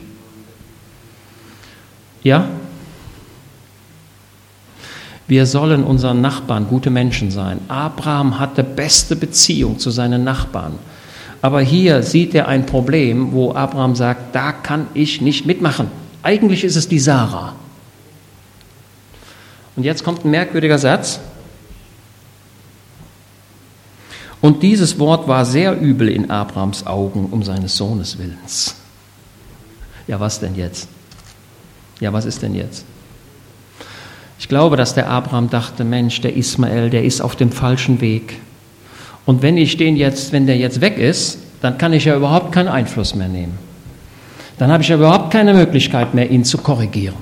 Ja? 2.22 2.46
Wir 5.28 5.46
sollen 5.46 5.84
unseren 5.84 6.20
Nachbarn 6.20 6.66
gute 6.68 6.90
Menschen 6.90 7.30
sein. 7.30 7.60
Abraham 7.68 8.40
hatte 8.40 8.64
beste 8.64 9.14
Beziehung 9.14 9.78
zu 9.78 9.90
seinen 9.90 10.24
Nachbarn. 10.24 10.72
Aber 11.42 11.60
hier 11.60 12.02
sieht 12.02 12.34
er 12.34 12.48
ein 12.48 12.66
Problem, 12.66 13.32
wo 13.32 13.54
Abraham 13.54 13.94
sagt, 13.94 14.34
da 14.34 14.52
kann 14.52 14.88
ich 14.92 15.20
nicht 15.20 15.46
mitmachen. 15.46 15.99
Eigentlich 16.22 16.64
ist 16.64 16.76
es 16.76 16.88
die 16.88 16.98
Sarah. 16.98 17.54
Und 19.76 19.84
jetzt 19.84 20.04
kommt 20.04 20.24
ein 20.24 20.30
merkwürdiger 20.30 20.78
Satz. 20.78 21.20
Und 24.40 24.62
dieses 24.62 24.98
Wort 24.98 25.28
war 25.28 25.44
sehr 25.44 25.78
übel 25.78 26.08
in 26.08 26.30
Abrahams 26.30 26.86
Augen 26.86 27.26
um 27.26 27.42
seines 27.42 27.76
Sohnes 27.76 28.18
willens. 28.18 28.74
Ja, 30.06 30.18
was 30.18 30.40
denn 30.40 30.54
jetzt? 30.54 30.88
Ja, 32.00 32.12
was 32.12 32.24
ist 32.24 32.42
denn 32.42 32.54
jetzt? 32.54 32.84
Ich 34.38 34.48
glaube, 34.48 34.76
dass 34.76 34.94
der 34.94 35.08
Abraham 35.08 35.50
dachte, 35.50 35.84
Mensch, 35.84 36.22
der 36.22 36.34
Ismael, 36.34 36.88
der 36.88 37.04
ist 37.04 37.20
auf 37.20 37.36
dem 37.36 37.52
falschen 37.52 38.00
Weg. 38.00 38.40
Und 39.26 39.42
wenn 39.42 39.58
ich 39.58 39.76
den 39.76 39.96
jetzt, 39.96 40.32
wenn 40.32 40.46
der 40.46 40.56
jetzt 40.56 40.80
weg 40.80 40.96
ist, 40.96 41.38
dann 41.60 41.76
kann 41.76 41.92
ich 41.92 42.06
ja 42.06 42.16
überhaupt 42.16 42.52
keinen 42.52 42.68
Einfluss 42.68 43.14
mehr 43.14 43.28
nehmen. 43.28 43.69
Dann 44.60 44.70
habe 44.70 44.82
ich 44.82 44.90
ja 44.90 44.96
überhaupt 44.96 45.30
keine 45.30 45.54
Möglichkeit 45.54 46.12
mehr, 46.12 46.30
ihn 46.30 46.44
zu 46.44 46.58
korrigieren. 46.58 47.14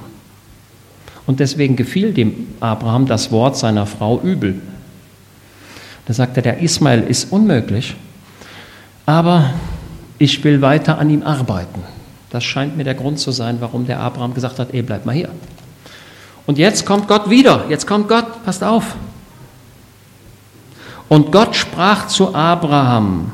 Und 1.25 1.38
deswegen 1.38 1.76
gefiel 1.76 2.12
dem 2.12 2.49
Abraham 2.59 3.07
das 3.07 3.30
Wort 3.30 3.57
seiner 3.57 3.87
Frau 3.87 4.21
übel. 4.21 4.61
Da 6.07 6.14
sagte 6.14 6.42
der 6.42 6.59
Ismael 6.59 7.04
ist 7.04 7.30
unmöglich, 7.30 7.95
aber 9.07 9.50
ich 10.18 10.42
will 10.42 10.62
weiter 10.62 10.99
an 10.99 11.11
ihm 11.11 11.23
arbeiten. 11.23 11.85
Das 12.30 12.42
scheint 12.42 12.76
mir 12.76 12.83
der 12.83 12.97
Grund 12.97 13.21
zu 13.21 13.30
sein, 13.30 13.59
warum 13.61 13.87
der 13.87 14.00
Abraham 14.00 14.35
gesagt 14.35 14.59
hat, 14.59 14.75
ey, 14.75 14.83
bleib 14.83 15.07
mal 15.07 15.14
hier. 15.14 15.28
Und 16.45 16.59
jetzt 16.59 16.87
kommt 16.87 17.07
Gott 17.07 17.30
wieder. 17.30 17.66
Jetzt 17.68 17.87
kommt 17.87 18.09
Gott, 18.09 18.45
passt 18.45 18.64
auf. 18.64 18.97
Und 21.09 21.30
Gott 21.30 21.54
sprach 21.54 22.09
zu 22.09 22.35
Abraham, 22.35 23.30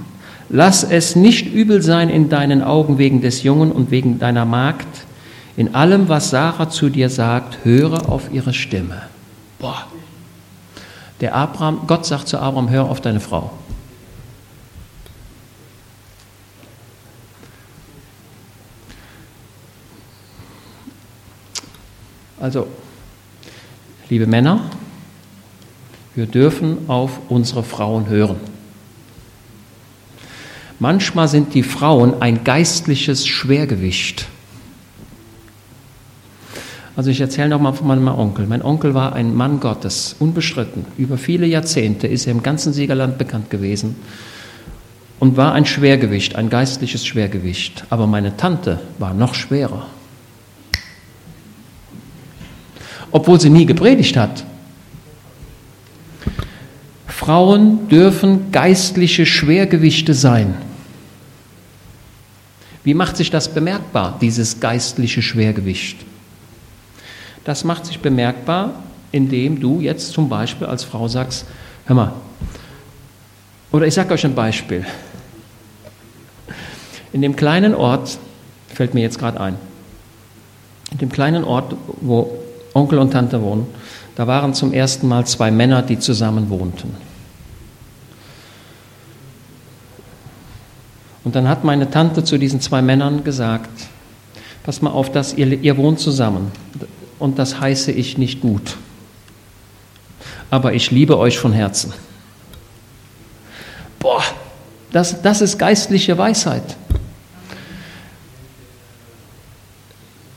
lass 0.48 0.84
es 0.84 1.16
nicht 1.16 1.52
übel 1.52 1.82
sein 1.82 2.08
in 2.08 2.28
deinen 2.28 2.62
Augen 2.62 2.98
wegen 2.98 3.20
des 3.20 3.42
Jungen 3.42 3.72
und 3.72 3.90
wegen 3.90 4.18
deiner 4.18 4.44
Magd. 4.44 4.86
In 5.56 5.74
allem, 5.74 6.08
was 6.08 6.30
Sarah 6.30 6.68
zu 6.68 6.88
dir 6.88 7.08
sagt, 7.08 7.64
höre 7.64 8.08
auf 8.08 8.32
ihre 8.32 8.52
Stimme. 8.52 9.02
Boah. 9.58 9.86
Der 11.20 11.34
Abraham, 11.34 11.82
Gott 11.86 12.06
sagt 12.06 12.28
zu 12.28 12.38
Abraham, 12.38 12.70
hör 12.70 12.90
auf 12.90 13.00
deine 13.00 13.20
Frau. 13.20 13.50
Also, 22.40 22.66
liebe 24.10 24.26
Männer, 24.26 24.60
wir 26.14 26.26
dürfen 26.26 26.90
auf 26.90 27.20
unsere 27.30 27.62
Frauen 27.62 28.08
hören. 28.08 28.53
Manchmal 30.84 31.28
sind 31.28 31.54
die 31.54 31.62
Frauen 31.62 32.20
ein 32.20 32.44
geistliches 32.44 33.26
Schwergewicht. 33.26 34.26
Also 36.94 37.08
ich 37.08 37.22
erzähle 37.22 37.48
noch 37.48 37.58
mal 37.58 37.72
von 37.72 37.86
meinem 37.86 38.06
Onkel. 38.06 38.46
Mein 38.46 38.60
Onkel 38.60 38.92
war 38.92 39.14
ein 39.14 39.34
Mann 39.34 39.60
Gottes, 39.60 40.14
unbestritten. 40.18 40.84
Über 40.98 41.16
viele 41.16 41.46
Jahrzehnte 41.46 42.06
ist 42.06 42.26
er 42.26 42.32
im 42.32 42.42
ganzen 42.42 42.74
Siegerland 42.74 43.16
bekannt 43.16 43.48
gewesen. 43.48 43.96
und 45.20 45.38
war 45.38 45.54
ein 45.54 45.64
Schwergewicht, 45.64 46.36
ein 46.36 46.50
geistliches 46.50 47.06
Schwergewicht. 47.06 47.84
Aber 47.88 48.06
meine 48.06 48.36
Tante 48.36 48.78
war 48.98 49.14
noch 49.14 49.32
schwerer. 49.34 49.86
Obwohl 53.10 53.40
sie 53.40 53.48
nie 53.48 53.64
gepredigt 53.64 54.18
hat. 54.18 54.44
Frauen 57.06 57.88
dürfen 57.88 58.52
geistliche 58.52 59.24
Schwergewichte 59.24 60.12
sein. 60.12 60.73
Wie 62.84 62.94
macht 62.94 63.16
sich 63.16 63.30
das 63.30 63.48
bemerkbar, 63.48 64.18
dieses 64.20 64.60
geistliche 64.60 65.22
Schwergewicht? 65.22 65.96
Das 67.44 67.64
macht 67.64 67.86
sich 67.86 68.00
bemerkbar, 68.00 68.74
indem 69.10 69.58
du 69.58 69.80
jetzt 69.80 70.12
zum 70.12 70.28
Beispiel 70.28 70.66
als 70.66 70.84
Frau 70.84 71.08
sagst, 71.08 71.46
hör 71.86 71.96
mal, 71.96 72.12
oder 73.72 73.86
ich 73.86 73.94
sage 73.94 74.12
euch 74.14 74.24
ein 74.24 74.34
Beispiel. 74.34 74.84
In 77.12 77.22
dem 77.22 77.36
kleinen 77.36 77.74
Ort, 77.74 78.18
fällt 78.68 78.94
mir 78.94 79.00
jetzt 79.00 79.18
gerade 79.18 79.40
ein, 79.40 79.56
in 80.92 80.98
dem 80.98 81.10
kleinen 81.10 81.44
Ort, 81.44 81.74
wo 82.00 82.38
Onkel 82.74 82.98
und 82.98 83.12
Tante 83.12 83.40
wohnen, 83.40 83.66
da 84.16 84.26
waren 84.26 84.52
zum 84.52 84.72
ersten 84.72 85.08
Mal 85.08 85.26
zwei 85.26 85.50
Männer, 85.50 85.82
die 85.82 85.98
zusammen 85.98 86.50
wohnten. 86.50 86.94
Und 91.24 91.34
dann 91.34 91.48
hat 91.48 91.64
meine 91.64 91.90
Tante 91.90 92.22
zu 92.22 92.38
diesen 92.38 92.60
zwei 92.60 92.82
Männern 92.82 93.24
gesagt, 93.24 93.70
pass 94.62 94.82
mal 94.82 94.90
auf, 94.90 95.10
dass 95.10 95.34
ihr, 95.34 95.46
ihr 95.62 95.76
wohnt 95.76 95.98
zusammen 95.98 96.52
und 97.18 97.38
das 97.38 97.60
heiße 97.60 97.90
ich 97.90 98.18
nicht 98.18 98.40
gut. 98.40 98.76
Aber 100.50 100.74
ich 100.74 100.90
liebe 100.90 101.18
euch 101.18 101.38
von 101.38 101.52
Herzen. 101.52 101.92
Boah, 103.98 104.22
das, 104.92 105.22
das 105.22 105.40
ist 105.40 105.58
geistliche 105.58 106.16
Weisheit. 106.18 106.76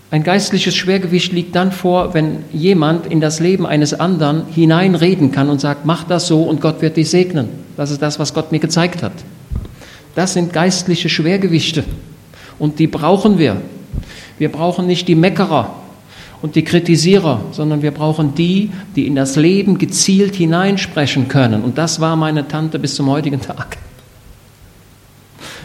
Ein 0.10 0.24
geistliches 0.24 0.74
Schwergewicht 0.74 1.34
liegt 1.34 1.54
dann 1.54 1.74
vor, 1.74 2.14
wenn 2.14 2.46
jemand 2.54 3.08
in 3.08 3.20
das 3.20 3.42
Leben 3.42 3.66
eines 3.66 3.94
anderen 3.94 4.48
hineinreden 4.48 5.34
kann 5.34 5.50
und 5.50 5.60
sagt, 5.60 5.86
mach 5.86 6.06
das 6.06 6.28
so 6.28 6.44
und 6.44 6.62
Gott 6.62 6.82
wird 6.82 6.96
dich 6.96 7.10
segnen. 7.10 7.50
Das 7.76 7.92
ist 7.92 8.02
das, 8.02 8.18
was 8.18 8.34
Gott 8.34 8.54
mir 8.54 8.60
gezeigt 8.60 9.04
hat. 9.04 9.12
Das 10.18 10.34
sind 10.34 10.52
geistliche 10.52 11.10
Schwergewichte 11.10 11.84
und 12.58 12.80
die 12.80 12.88
brauchen 12.88 13.38
wir. 13.38 13.62
Wir 14.40 14.52
brauchen 14.52 14.88
nicht 14.88 15.08
die 15.08 15.14
Meckerer 15.14 15.76
und 16.42 16.56
die 16.56 16.64
Kritisierer, 16.64 17.42
sondern 17.52 17.84
wir 17.84 17.92
brauchen 17.92 18.34
die, 18.34 18.72
die 18.96 19.06
in 19.06 19.14
das 19.14 19.36
Leben 19.36 19.78
gezielt 19.78 20.34
hineinsprechen 20.34 21.28
können. 21.28 21.64
Und 21.64 21.78
das 21.78 22.00
war 22.00 22.16
meine 22.16 22.48
Tante 22.48 22.80
bis 22.80 22.96
zum 22.96 23.12
heutigen 23.12 23.42
Tag. 23.42 23.78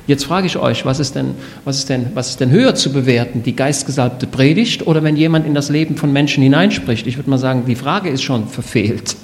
Jetzt 0.07 0.27
frage 0.27 0.47
ich 0.47 0.59
euch, 0.59 0.85
was 0.85 1.01
ist, 1.01 1.15
denn, 1.15 1.31
was, 1.65 1.79
ist 1.79 1.89
denn, 1.89 2.09
was 2.13 2.29
ist 2.29 2.41
denn 2.41 2.51
höher 2.51 2.75
zu 2.75 2.93
bewerten, 2.93 3.43
die 3.43 3.57
geistgesalbte 3.57 4.27
Predigt 4.27 4.87
oder 4.87 5.03
wenn 5.03 5.17
jemand 5.17 5.47
in 5.47 5.55
das 5.55 5.71
Leben 5.71 5.97
von 5.97 6.13
Menschen 6.13 6.43
hineinspricht? 6.43 7.07
Ich 7.07 7.17
würde 7.17 7.31
mal 7.31 7.39
sagen, 7.39 7.65
die 7.67 7.75
Frage 7.75 8.11
ist 8.11 8.21
schon 8.21 8.49
verfehlt. 8.49 9.17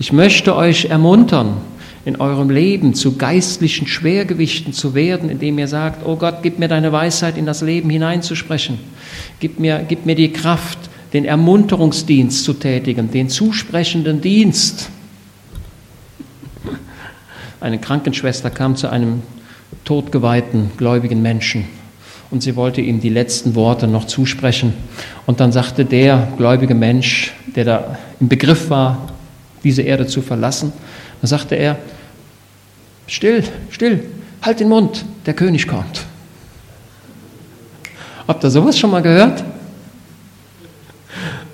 Ich 0.00 0.12
möchte 0.12 0.56
euch 0.56 0.86
ermuntern, 0.86 1.58
in 2.04 2.16
eurem 2.16 2.50
Leben 2.50 2.94
zu 2.94 3.16
geistlichen 3.16 3.86
Schwergewichten 3.86 4.72
zu 4.72 4.94
werden, 4.94 5.30
indem 5.30 5.58
ihr 5.58 5.68
sagt, 5.68 6.06
oh 6.06 6.16
Gott, 6.16 6.38
gib 6.42 6.58
mir 6.58 6.68
deine 6.68 6.92
Weisheit, 6.92 7.38
in 7.38 7.46
das 7.46 7.62
Leben 7.62 7.88
hineinzusprechen. 7.88 8.78
Gib 9.40 9.58
mir, 9.58 9.84
gib 9.88 10.04
mir 10.04 10.14
die 10.14 10.32
Kraft, 10.32 10.78
den 11.12 11.24
Ermunterungsdienst 11.24 12.44
zu 12.44 12.54
tätigen, 12.54 13.10
den 13.10 13.28
zusprechenden 13.28 14.20
Dienst. 14.20 14.90
Eine 17.60 17.78
Krankenschwester 17.78 18.50
kam 18.50 18.76
zu 18.76 18.88
einem 18.90 19.22
todgeweihten, 19.84 20.72
gläubigen 20.76 21.22
Menschen 21.22 21.64
und 22.30 22.42
sie 22.42 22.56
wollte 22.56 22.80
ihm 22.80 23.00
die 23.00 23.10
letzten 23.10 23.54
Worte 23.54 23.86
noch 23.86 24.06
zusprechen. 24.06 24.72
Und 25.24 25.40
dann 25.40 25.52
sagte 25.52 25.84
der 25.84 26.32
gläubige 26.36 26.74
Mensch, 26.74 27.32
der 27.54 27.64
da 27.64 27.98
im 28.18 28.28
Begriff 28.28 28.70
war, 28.70 29.08
diese 29.62 29.82
Erde 29.82 30.06
zu 30.06 30.20
verlassen, 30.20 30.72
dann 31.20 31.28
sagte 31.28 31.54
er, 31.54 31.78
still, 33.06 33.42
still, 33.70 34.02
halt 34.42 34.60
den 34.60 34.68
Mund, 34.68 35.04
der 35.26 35.34
König 35.34 35.66
kommt. 35.66 36.04
Habt 38.26 38.42
ihr 38.44 38.50
sowas 38.50 38.78
schon 38.78 38.90
mal 38.90 39.02
gehört? 39.02 39.44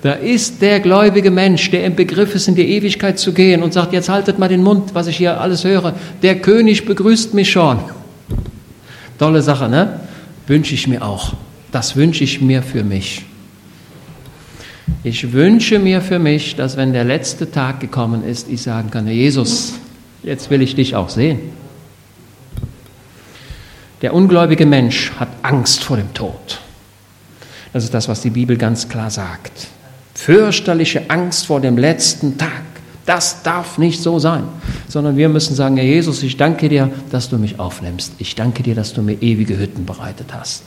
Da 0.01 0.13
ist 0.13 0.61
der 0.61 0.79
gläubige 0.79 1.29
Mensch, 1.29 1.69
der 1.69 1.85
im 1.85 1.95
Begriff 1.95 2.33
ist, 2.33 2.47
in 2.47 2.55
die 2.55 2.67
Ewigkeit 2.69 3.19
zu 3.19 3.33
gehen 3.33 3.61
und 3.61 3.73
sagt, 3.73 3.93
jetzt 3.93 4.09
haltet 4.09 4.39
mal 4.39 4.47
den 4.47 4.63
Mund, 4.63 4.95
was 4.95 5.07
ich 5.07 5.17
hier 5.17 5.39
alles 5.39 5.63
höre. 5.63 5.93
Der 6.23 6.39
König 6.39 6.85
begrüßt 6.85 7.35
mich 7.35 7.51
schon. 7.51 7.77
Tolle 9.19 9.43
Sache, 9.43 9.69
ne? 9.69 9.99
Wünsche 10.47 10.73
ich 10.73 10.87
mir 10.87 11.03
auch. 11.03 11.33
Das 11.71 11.95
wünsche 11.95 12.23
ich 12.23 12.41
mir 12.41 12.63
für 12.63 12.83
mich. 12.83 13.23
Ich 15.03 15.31
wünsche 15.33 15.77
mir 15.77 16.01
für 16.01 16.17
mich, 16.17 16.55
dass 16.55 16.77
wenn 16.77 16.93
der 16.93 17.03
letzte 17.03 17.51
Tag 17.51 17.79
gekommen 17.79 18.23
ist, 18.23 18.49
ich 18.49 18.63
sagen 18.63 18.89
kann, 18.89 19.07
Jesus, 19.07 19.75
jetzt 20.23 20.49
will 20.49 20.61
ich 20.61 20.75
dich 20.75 20.95
auch 20.95 21.09
sehen. 21.09 21.39
Der 24.01 24.13
ungläubige 24.13 24.65
Mensch 24.65 25.11
hat 25.19 25.29
Angst 25.43 25.83
vor 25.83 25.97
dem 25.97 26.13
Tod. 26.13 26.59
Das 27.73 27.83
ist 27.83 27.93
das, 27.93 28.07
was 28.07 28.21
die 28.21 28.31
Bibel 28.31 28.57
ganz 28.57 28.89
klar 28.89 29.11
sagt. 29.11 29.67
Fürchterliche 30.15 31.09
Angst 31.09 31.45
vor 31.45 31.61
dem 31.61 31.77
letzten 31.77 32.37
Tag. 32.37 32.63
Das 33.05 33.43
darf 33.43 33.77
nicht 33.77 34.01
so 34.01 34.19
sein, 34.19 34.43
sondern 34.87 35.17
wir 35.17 35.29
müssen 35.29 35.55
sagen, 35.55 35.77
Herr 35.77 35.85
Jesus, 35.85 36.21
ich 36.23 36.37
danke 36.37 36.69
dir, 36.69 36.91
dass 37.09 37.29
du 37.29 37.37
mich 37.37 37.59
aufnimmst. 37.59 38.13
Ich 38.19 38.35
danke 38.35 38.63
dir, 38.63 38.75
dass 38.75 38.93
du 38.93 39.01
mir 39.01 39.21
ewige 39.21 39.57
Hütten 39.57 39.85
bereitet 39.85 40.27
hast. 40.33 40.63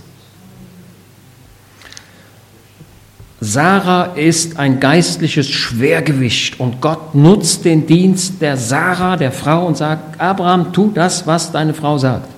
Sarah 3.44 4.14
ist 4.14 4.59
ein 4.59 4.80
geistliches 4.80 5.50
Schwergewicht 5.50 6.59
und 6.59 6.80
Gott 6.80 7.14
nutzt 7.14 7.66
den 7.66 7.87
Dienst 7.87 8.40
der 8.40 8.57
Sarah, 8.57 9.18
der 9.18 9.33
Frau, 9.33 9.66
und 9.66 9.76
sagt, 9.76 10.18
Abraham, 10.18 10.72
tu 10.72 10.90
das, 10.90 11.26
was 11.26 11.52
deine 11.52 11.74
Frau 11.74 11.98
sagt. 11.98 12.30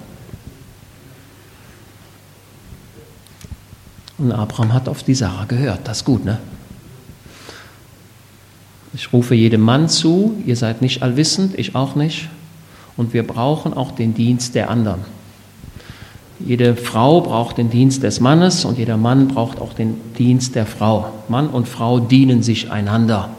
Und 4.18 4.32
Abraham 4.32 4.72
hat 4.72 4.88
auf 4.88 5.04
die 5.04 5.14
Sarah 5.14 5.44
gehört. 5.44 5.86
Das 5.86 5.98
ist 5.98 6.04
gut, 6.04 6.24
ne? 6.24 6.38
Ich 8.92 9.12
rufe 9.12 9.36
jedem 9.36 9.60
Mann 9.60 9.88
zu, 9.88 10.42
ihr 10.44 10.56
seid 10.56 10.82
nicht 10.82 11.04
allwissend, 11.04 11.56
ich 11.56 11.76
auch 11.76 11.94
nicht. 11.94 12.28
Und 12.96 13.12
wir 13.12 13.24
brauchen 13.24 13.74
auch 13.74 13.92
den 13.92 14.12
Dienst 14.14 14.56
der 14.56 14.70
anderen. 14.70 15.15
Jede 16.38 16.76
Frau 16.76 17.22
braucht 17.22 17.56
den 17.56 17.70
Dienst 17.70 18.02
des 18.02 18.20
Mannes 18.20 18.64
und 18.64 18.76
jeder 18.78 18.96
Mann 18.96 19.28
braucht 19.28 19.60
auch 19.60 19.72
den 19.72 19.98
Dienst 20.18 20.54
der 20.54 20.66
Frau. 20.66 21.10
Mann 21.28 21.48
und 21.48 21.66
Frau 21.66 21.98
dienen 21.98 22.42
sich 22.42 22.70
einander. 22.70 23.30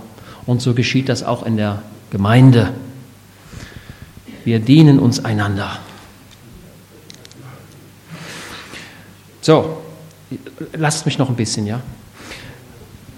Und 0.45 0.62
so 0.62 0.73
geschieht 0.73 1.07
das 1.07 1.23
auch 1.23 1.45
in 1.45 1.57
der 1.57 1.83
Gemeinde. 2.10 2.69
Wir 4.45 4.60
dienen 4.60 4.97
uns 4.97 5.23
einander. 5.23 5.77
So, 9.41 9.77
lasst 10.73 11.05
mich 11.05 11.19
noch 11.19 11.29
ein 11.29 11.36
bisschen, 11.36 11.67
ja? 11.67 11.81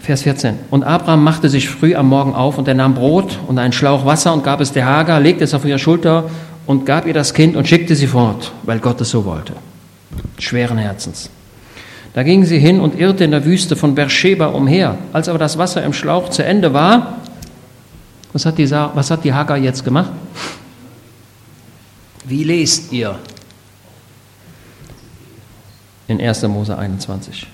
Vers 0.02 0.24
14. 0.24 0.56
Und 0.72 0.84
Abraham 0.84 1.24
machte 1.24 1.50
sich 1.50 1.70
früh 1.70 1.96
am 1.96 2.10
Morgen 2.10 2.34
auf 2.34 2.58
und 2.58 2.68
er 2.68 2.74
nahm 2.74 2.96
Brot 2.96 3.40
und 3.48 3.60
einen 3.60 3.74
Schlauch 3.74 4.06
Wasser 4.06 4.34
und 4.34 4.44
gab 4.44 4.60
es 4.60 4.72
der 4.72 4.86
Hagar, 4.86 5.20
legte 5.20 5.44
es 5.44 5.54
auf 5.54 5.66
ihre 5.66 5.80
Schulter 5.80 6.30
und 6.66 6.86
gab 6.86 7.06
ihr 7.06 7.14
das 7.14 7.34
Kind 7.34 7.56
und 7.56 7.68
schickte 7.68 7.96
sie 7.96 8.08
fort, 8.08 8.52
weil 8.64 8.80
Gott 8.80 9.00
es 9.02 9.12
so 9.12 9.24
wollte 9.26 9.54
schweren 10.38 10.78
Herzens. 10.78 11.30
Da 12.14 12.24
ging 12.24 12.44
sie 12.46 12.60
hin 12.60 12.80
und 12.80 13.00
irrte 13.00 13.24
in 13.24 13.32
der 13.32 13.46
Wüste 13.46 13.76
von 13.76 13.96
Beersheba 13.96 14.48
umher. 14.48 14.98
Als 15.14 15.30
aber 15.30 15.40
das 15.40 15.58
Wasser 15.58 15.84
im 15.84 15.94
Schlauch 15.94 16.30
zu 16.30 16.44
Ende 16.44 16.74
war, 16.74 17.18
was 18.34 18.46
hat 18.46 18.58
die, 18.58 18.70
was 18.70 19.12
hat 19.12 19.24
die 19.24 19.34
Hagar 19.34 19.58
jetzt 19.58 19.84
gemacht? 19.84 20.12
Wie 22.26 22.44
lest 22.44 22.92
ihr? 22.92 23.18
In 26.08 26.20
1. 26.20 26.44
Mose 26.44 26.78
21. 26.78 27.48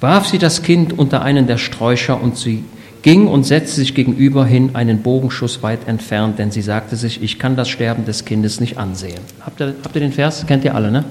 Warf 0.00 0.26
sie 0.26 0.38
das 0.38 0.62
Kind 0.62 0.98
unter 0.98 1.22
einen 1.22 1.46
der 1.46 1.58
Sträucher 1.58 2.20
und 2.20 2.36
sie 2.36 2.64
ging 3.02 3.26
und 3.26 3.44
setzte 3.44 3.76
sich 3.76 3.94
gegenüber 3.94 4.46
hin, 4.46 4.74
einen 4.74 5.02
Bogenschuss 5.02 5.62
weit 5.62 5.86
entfernt, 5.88 6.38
denn 6.38 6.50
sie 6.50 6.62
sagte 6.62 6.96
sich, 6.96 7.22
ich 7.22 7.38
kann 7.38 7.56
das 7.56 7.68
Sterben 7.68 8.04
des 8.04 8.24
Kindes 8.24 8.60
nicht 8.60 8.78
ansehen. 8.78 9.20
Habt 9.40 9.60
ihr, 9.60 9.74
habt 9.82 9.94
ihr 9.94 10.00
den 10.00 10.12
Vers? 10.12 10.46
Kennt 10.46 10.64
ihr 10.64 10.74
alle, 10.74 10.90
ne? 10.90 11.04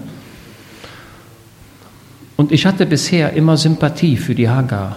Und 2.38 2.52
ich 2.52 2.66
hatte 2.66 2.86
bisher 2.86 3.34
immer 3.34 3.58
Sympathie 3.58 4.18
für 4.18 4.34
die 4.34 4.50
Hagar. 4.50 4.96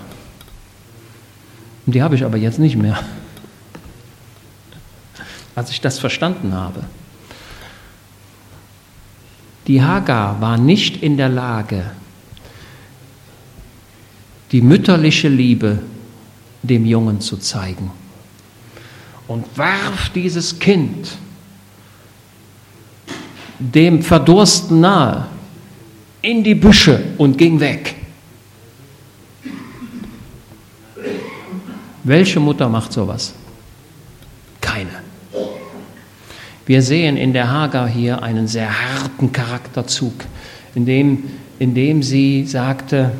Und 1.84 1.94
die 1.94 2.02
habe 2.02 2.14
ich 2.14 2.24
aber 2.24 2.38
jetzt 2.38 2.58
nicht 2.58 2.76
mehr. 2.76 2.98
Als 5.54 5.70
ich 5.70 5.80
das 5.80 5.98
verstanden 5.98 6.54
habe. 6.54 6.84
Die 9.66 9.82
Hagar 9.82 10.40
war 10.40 10.58
nicht 10.58 11.02
in 11.02 11.16
der 11.16 11.28
Lage, 11.28 11.84
die 14.52 14.60
mütterliche 14.60 15.28
Liebe 15.28 15.80
dem 16.66 16.86
Jungen 16.86 17.20
zu 17.20 17.36
zeigen. 17.36 17.90
und 19.26 19.46
warf 19.56 20.10
dieses 20.10 20.58
Kind 20.58 21.16
dem 23.58 24.02
Verdursten 24.02 24.80
nahe 24.80 25.26
in 26.20 26.42
die 26.42 26.54
Büsche 26.54 27.02
und 27.18 27.38
ging 27.38 27.60
weg. 27.60 27.94
Welche 32.02 32.40
Mutter 32.40 32.68
macht 32.68 32.92
sowas? 32.92 33.32
Keine. 34.60 34.90
Wir 36.66 36.82
sehen 36.82 37.16
in 37.16 37.32
der 37.32 37.50
Hagar 37.50 37.88
hier 37.88 38.22
einen 38.22 38.46
sehr 38.46 38.70
harten 38.70 39.32
Charakterzug, 39.32 40.12
in 40.74 40.84
dem, 40.84 41.24
in 41.58 41.74
dem 41.74 42.02
sie 42.02 42.46
sagte, 42.46 43.12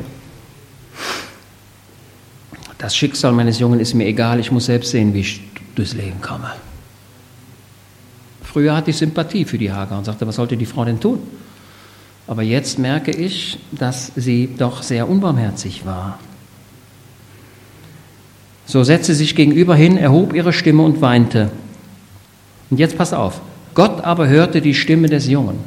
das 2.77 2.95
Schicksal 2.95 3.31
meines 3.31 3.59
Jungen 3.59 3.79
ist 3.79 3.93
mir 3.93 4.05
egal, 4.05 4.39
ich 4.39 4.51
muss 4.51 4.65
selbst 4.65 4.91
sehen, 4.91 5.13
wie 5.13 5.21
ich 5.21 5.41
durchs 5.75 5.93
Leben 5.93 6.21
komme. 6.21 6.51
Früher 8.43 8.75
hatte 8.75 8.91
ich 8.91 8.97
Sympathie 8.97 9.45
für 9.45 9.57
die 9.57 9.71
Hagar 9.71 9.97
und 9.97 10.05
sagte, 10.05 10.25
was 10.27 10.35
sollte 10.35 10.57
die 10.57 10.65
Frau 10.65 10.85
denn 10.85 10.99
tun? 10.99 11.19
Aber 12.27 12.41
jetzt 12.41 12.79
merke 12.79 13.11
ich, 13.11 13.59
dass 13.71 14.11
sie 14.15 14.49
doch 14.57 14.81
sehr 14.81 15.09
unbarmherzig 15.09 15.85
war. 15.85 16.19
So 18.65 18.83
setzte 18.83 19.13
sie 19.13 19.25
sich 19.25 19.35
gegenüber 19.35 19.75
hin, 19.75 19.97
erhob 19.97 20.33
ihre 20.33 20.53
Stimme 20.53 20.83
und 20.83 21.01
weinte. 21.01 21.51
Und 22.69 22.79
jetzt 22.79 22.97
pass 22.97 23.13
auf. 23.13 23.41
Gott 23.75 24.03
aber 24.03 24.27
hörte 24.27 24.61
die 24.61 24.73
Stimme 24.73 25.07
des 25.07 25.27
Jungen. 25.27 25.59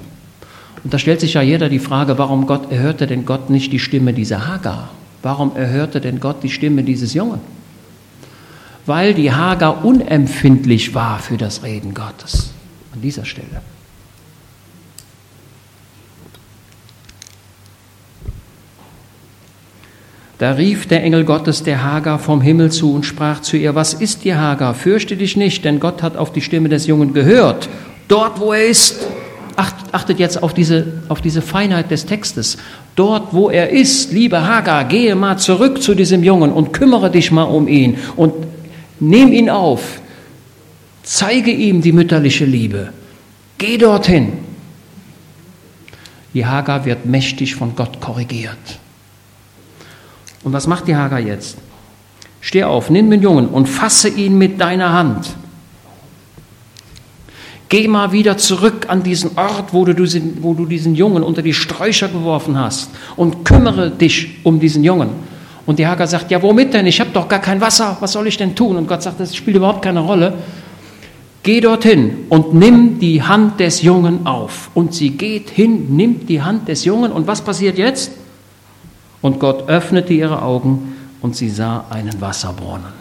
Und 0.82 0.94
da 0.94 0.98
stellt 0.98 1.20
sich 1.20 1.34
ja 1.34 1.42
jeder 1.42 1.68
die 1.68 1.78
Frage, 1.78 2.18
warum 2.18 2.46
Gott 2.46 2.72
erhörte 2.72 3.06
denn 3.06 3.24
Gott 3.24 3.50
nicht 3.50 3.72
die 3.72 3.78
Stimme 3.78 4.12
dieser 4.12 4.48
Hagar? 4.48 4.90
Warum 5.22 5.56
erhörte 5.56 6.00
denn 6.00 6.20
Gott 6.20 6.42
die 6.42 6.50
Stimme 6.50 6.82
dieses 6.82 7.14
Jungen? 7.14 7.40
Weil 8.86 9.14
die 9.14 9.32
Hagar 9.32 9.84
unempfindlich 9.84 10.94
war 10.94 11.18
für 11.18 11.36
das 11.36 11.62
Reden 11.62 11.94
Gottes. 11.94 12.50
An 12.94 13.02
dieser 13.02 13.24
Stelle. 13.24 13.62
Da 20.38 20.52
rief 20.52 20.86
der 20.86 21.02
Engel 21.02 21.24
Gottes 21.24 21.64
der 21.64 21.82
Hagar 21.82 22.20
vom 22.20 22.40
Himmel 22.40 22.70
zu 22.70 22.94
und 22.94 23.04
sprach 23.04 23.40
zu 23.40 23.56
ihr, 23.56 23.74
was 23.74 23.92
ist 23.92 24.22
dir, 24.22 24.38
Hagar? 24.38 24.74
Fürchte 24.74 25.16
dich 25.16 25.36
nicht, 25.36 25.64
denn 25.64 25.80
Gott 25.80 26.00
hat 26.00 26.16
auf 26.16 26.32
die 26.32 26.40
Stimme 26.40 26.68
des 26.68 26.86
Jungen 26.86 27.12
gehört, 27.12 27.68
dort 28.06 28.38
wo 28.38 28.52
er 28.52 28.64
ist. 28.66 29.04
Achtet 29.58 30.20
jetzt 30.20 30.40
auf 30.40 30.54
diese, 30.54 30.86
auf 31.08 31.20
diese 31.20 31.42
Feinheit 31.42 31.90
des 31.90 32.06
Textes. 32.06 32.58
Dort, 32.94 33.34
wo 33.34 33.50
er 33.50 33.70
ist, 33.70 34.12
liebe 34.12 34.46
Hagar, 34.46 34.84
gehe 34.84 35.16
mal 35.16 35.36
zurück 35.36 35.82
zu 35.82 35.96
diesem 35.96 36.22
Jungen 36.22 36.52
und 36.52 36.72
kümmere 36.72 37.10
dich 37.10 37.32
mal 37.32 37.42
um 37.42 37.66
ihn 37.66 37.98
und 38.14 38.34
nimm 39.00 39.32
ihn 39.32 39.50
auf. 39.50 40.00
Zeige 41.02 41.50
ihm 41.50 41.82
die 41.82 41.90
mütterliche 41.90 42.44
Liebe. 42.44 42.92
Geh 43.58 43.78
dorthin. 43.78 44.34
Die 46.34 46.46
Hagar 46.46 46.84
wird 46.84 47.06
mächtig 47.06 47.56
von 47.56 47.74
Gott 47.74 48.00
korrigiert. 48.00 48.78
Und 50.44 50.52
was 50.52 50.68
macht 50.68 50.86
die 50.86 50.94
Hagar 50.94 51.18
jetzt? 51.18 51.58
Steh 52.40 52.62
auf, 52.62 52.90
nimm 52.90 53.10
den 53.10 53.22
Jungen 53.22 53.48
und 53.48 53.68
fasse 53.68 54.08
ihn 54.08 54.38
mit 54.38 54.60
deiner 54.60 54.92
Hand. 54.92 55.34
Geh 57.68 57.86
mal 57.86 58.12
wieder 58.12 58.38
zurück 58.38 58.86
an 58.88 59.02
diesen 59.02 59.36
Ort, 59.36 59.74
wo 59.74 59.84
du, 59.84 59.94
diesen, 59.94 60.42
wo 60.42 60.54
du 60.54 60.64
diesen 60.64 60.94
Jungen 60.94 61.22
unter 61.22 61.42
die 61.42 61.52
Sträucher 61.52 62.08
geworfen 62.08 62.58
hast 62.58 62.90
und 63.16 63.44
kümmere 63.44 63.90
dich 63.90 64.38
um 64.42 64.58
diesen 64.58 64.84
Jungen. 64.84 65.10
Und 65.66 65.78
die 65.78 65.86
Hagar 65.86 66.06
sagt, 66.06 66.30
ja, 66.30 66.40
womit 66.40 66.72
denn? 66.72 66.86
Ich 66.86 66.98
habe 66.98 67.10
doch 67.12 67.28
gar 67.28 67.40
kein 67.40 67.60
Wasser, 67.60 67.98
was 68.00 68.12
soll 68.12 68.26
ich 68.26 68.38
denn 68.38 68.54
tun? 68.54 68.78
Und 68.78 68.88
Gott 68.88 69.02
sagt, 69.02 69.20
das 69.20 69.36
spielt 69.36 69.58
überhaupt 69.58 69.82
keine 69.82 70.00
Rolle. 70.00 70.32
Geh 71.42 71.60
dorthin 71.60 72.26
und 72.30 72.54
nimm 72.54 72.98
die 72.98 73.22
Hand 73.22 73.60
des 73.60 73.82
Jungen 73.82 74.26
auf. 74.26 74.70
Und 74.72 74.94
sie 74.94 75.10
geht 75.10 75.50
hin, 75.50 75.94
nimmt 75.94 76.30
die 76.30 76.40
Hand 76.40 76.68
des 76.68 76.86
Jungen 76.86 77.12
und 77.12 77.26
was 77.26 77.42
passiert 77.42 77.76
jetzt? 77.76 78.12
Und 79.20 79.40
Gott 79.40 79.68
öffnete 79.68 80.14
ihre 80.14 80.40
Augen 80.40 80.96
und 81.20 81.36
sie 81.36 81.50
sah 81.50 81.84
einen 81.90 82.18
Wasserbrunnen. 82.18 82.92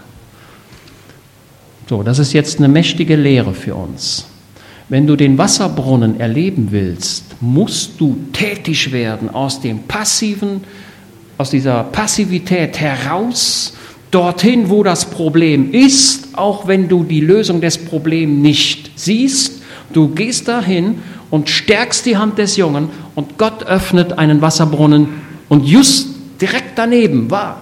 So, 1.87 2.03
das 2.03 2.19
ist 2.19 2.33
jetzt 2.33 2.57
eine 2.57 2.67
mächtige 2.67 3.15
Lehre 3.15 3.53
für 3.53 3.75
uns. 3.75 4.25
Wenn 4.89 5.05
du 5.05 5.17
den 5.17 5.37
Wasserbrunnen 5.37 6.19
erleben 6.19 6.67
willst, 6.71 7.41
musst 7.41 7.99
du 7.99 8.17
tätig 8.31 8.91
werden 8.93 9.29
aus 9.29 9.59
dem 9.59 9.79
passiven, 9.79 10.61
aus 11.37 11.49
dieser 11.49 11.83
Passivität 11.83 12.79
heraus, 12.79 13.73
dorthin, 14.11 14.69
wo 14.69 14.83
das 14.83 15.05
Problem 15.05 15.73
ist, 15.73 16.29
auch 16.37 16.67
wenn 16.67 16.87
du 16.87 17.03
die 17.03 17.19
Lösung 17.19 17.59
des 17.59 17.77
Problems 17.77 18.41
nicht 18.41 18.91
siehst. 18.95 19.61
Du 19.91 20.07
gehst 20.07 20.47
dahin 20.47 20.99
und 21.29 21.49
stärkst 21.49 22.05
die 22.05 22.15
Hand 22.15 22.37
des 22.37 22.55
Jungen 22.55 22.87
und 23.13 23.37
Gott 23.37 23.63
öffnet 23.63 24.17
einen 24.17 24.41
Wasserbrunnen 24.41 25.09
und 25.49 25.65
just 25.65 26.07
direkt 26.39 26.77
daneben 26.77 27.29
war 27.29 27.61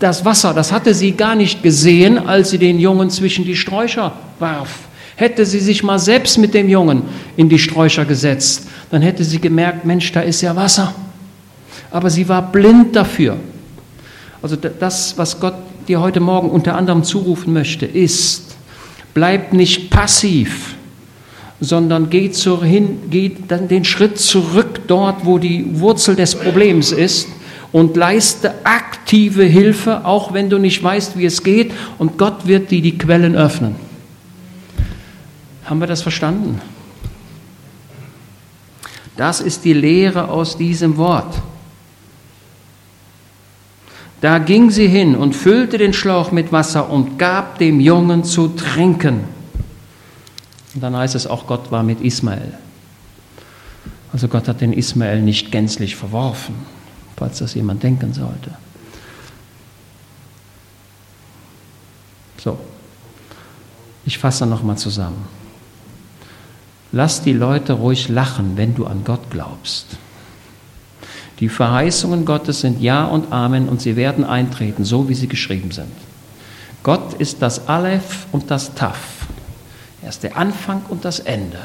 das 0.00 0.24
Wasser. 0.24 0.54
Das 0.54 0.72
hatte 0.72 0.94
sie 0.94 1.12
gar 1.12 1.36
nicht 1.36 1.62
gesehen, 1.62 2.18
als 2.18 2.50
sie 2.50 2.58
den 2.58 2.78
Jungen 2.80 3.10
zwischen 3.10 3.44
die 3.44 3.56
Sträucher 3.56 4.12
warf. 4.38 4.87
Hätte 5.18 5.44
sie 5.44 5.58
sich 5.58 5.82
mal 5.82 5.98
selbst 5.98 6.38
mit 6.38 6.54
dem 6.54 6.68
Jungen 6.68 7.02
in 7.36 7.48
die 7.48 7.58
Sträucher 7.58 8.04
gesetzt, 8.04 8.68
dann 8.92 9.02
hätte 9.02 9.24
sie 9.24 9.40
gemerkt, 9.40 9.84
Mensch, 9.84 10.12
da 10.12 10.20
ist 10.20 10.42
ja 10.42 10.54
Wasser. 10.54 10.94
Aber 11.90 12.08
sie 12.08 12.28
war 12.28 12.52
blind 12.52 12.94
dafür. 12.94 13.36
Also 14.40 14.54
das, 14.54 15.18
was 15.18 15.40
Gott 15.40 15.56
dir 15.88 16.00
heute 16.00 16.20
Morgen 16.20 16.48
unter 16.48 16.76
anderem 16.76 17.02
zurufen 17.02 17.52
möchte, 17.52 17.84
ist, 17.84 18.56
bleib 19.12 19.52
nicht 19.52 19.90
passiv, 19.90 20.76
sondern 21.60 22.10
geh, 22.10 22.30
zur, 22.30 22.64
hin, 22.64 23.00
geh 23.10 23.32
dann 23.48 23.66
den 23.66 23.84
Schritt 23.84 24.20
zurück 24.20 24.82
dort, 24.86 25.26
wo 25.26 25.38
die 25.38 25.80
Wurzel 25.80 26.14
des 26.14 26.36
Problems 26.36 26.92
ist 26.92 27.26
und 27.72 27.96
leiste 27.96 28.54
aktive 28.62 29.42
Hilfe, 29.42 30.04
auch 30.04 30.32
wenn 30.32 30.48
du 30.48 30.58
nicht 30.58 30.80
weißt, 30.80 31.18
wie 31.18 31.24
es 31.26 31.42
geht, 31.42 31.72
und 31.98 32.18
Gott 32.18 32.46
wird 32.46 32.70
dir 32.70 32.82
die 32.82 32.96
Quellen 32.96 33.34
öffnen. 33.34 33.87
Haben 35.68 35.80
wir 35.80 35.86
das 35.86 36.00
verstanden? 36.00 36.62
Das 39.18 39.40
ist 39.40 39.64
die 39.64 39.74
Lehre 39.74 40.28
aus 40.28 40.56
diesem 40.56 40.96
Wort. 40.96 41.42
Da 44.22 44.38
ging 44.38 44.70
sie 44.70 44.88
hin 44.88 45.14
und 45.14 45.36
füllte 45.36 45.76
den 45.76 45.92
Schlauch 45.92 46.32
mit 46.32 46.52
Wasser 46.52 46.88
und 46.88 47.18
gab 47.18 47.58
dem 47.58 47.80
Jungen 47.80 48.24
zu 48.24 48.48
trinken. 48.48 49.24
Und 50.74 50.80
dann 50.80 50.96
heißt 50.96 51.14
es 51.14 51.26
auch, 51.26 51.46
Gott 51.46 51.70
war 51.70 51.82
mit 51.82 52.00
Ismael. 52.00 52.54
Also 54.12 54.28
Gott 54.28 54.48
hat 54.48 54.62
den 54.62 54.72
Ismael 54.72 55.20
nicht 55.20 55.52
gänzlich 55.52 55.96
verworfen, 55.96 56.54
falls 57.16 57.38
das 57.38 57.54
jemand 57.54 57.82
denken 57.82 58.14
sollte. 58.14 58.52
So, 62.38 62.58
ich 64.06 64.16
fasse 64.16 64.46
nochmal 64.46 64.78
zusammen. 64.78 65.37
Lass 66.92 67.22
die 67.22 67.32
Leute 67.32 67.74
ruhig 67.74 68.08
lachen, 68.08 68.52
wenn 68.56 68.74
du 68.74 68.86
an 68.86 69.04
Gott 69.04 69.30
glaubst. 69.30 69.86
Die 71.40 71.48
Verheißungen 71.48 72.24
Gottes 72.24 72.60
sind 72.60 72.80
Ja 72.80 73.04
und 73.04 73.32
Amen 73.32 73.68
und 73.68 73.80
sie 73.80 73.96
werden 73.96 74.24
eintreten, 74.24 74.84
so 74.84 75.08
wie 75.08 75.14
sie 75.14 75.28
geschrieben 75.28 75.70
sind. 75.70 75.92
Gott 76.82 77.14
ist 77.14 77.42
das 77.42 77.68
Aleph 77.68 78.26
und 78.32 78.50
das 78.50 78.74
Taf. 78.74 79.26
Er 80.02 80.08
ist 80.08 80.22
der 80.22 80.36
Anfang 80.36 80.82
und 80.88 81.04
das 81.04 81.20
Ende. 81.20 81.60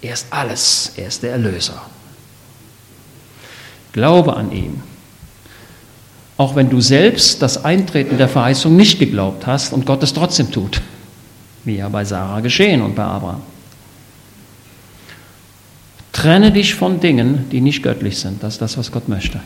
Er 0.00 0.14
ist 0.14 0.26
alles. 0.30 0.92
Er 0.96 1.08
ist 1.08 1.22
der 1.22 1.32
Erlöser. 1.32 1.82
Glaube 3.92 4.36
an 4.36 4.50
ihn. 4.50 4.82
Auch 6.38 6.56
wenn 6.56 6.70
du 6.70 6.80
selbst 6.80 7.42
das 7.42 7.64
Eintreten 7.64 8.18
der 8.18 8.28
Verheißung 8.28 8.74
nicht 8.74 8.98
geglaubt 8.98 9.46
hast 9.46 9.72
und 9.72 9.86
Gott 9.86 10.02
es 10.02 10.14
trotzdem 10.14 10.50
tut. 10.50 10.80
Wie 11.64 11.76
ja 11.76 11.88
bei 11.88 12.04
Sarah 12.04 12.40
geschehen 12.40 12.82
und 12.82 12.96
bei 12.96 13.04
Abraham. 13.04 13.42
Trenne 16.22 16.52
dich 16.52 16.76
von 16.76 17.00
Dingen, 17.00 17.46
die 17.50 17.60
nicht 17.60 17.82
göttlich 17.82 18.16
sind. 18.16 18.44
Das 18.44 18.52
ist 18.52 18.62
das, 18.62 18.78
was 18.78 18.92
Gott 18.92 19.08
möchte. 19.08 19.40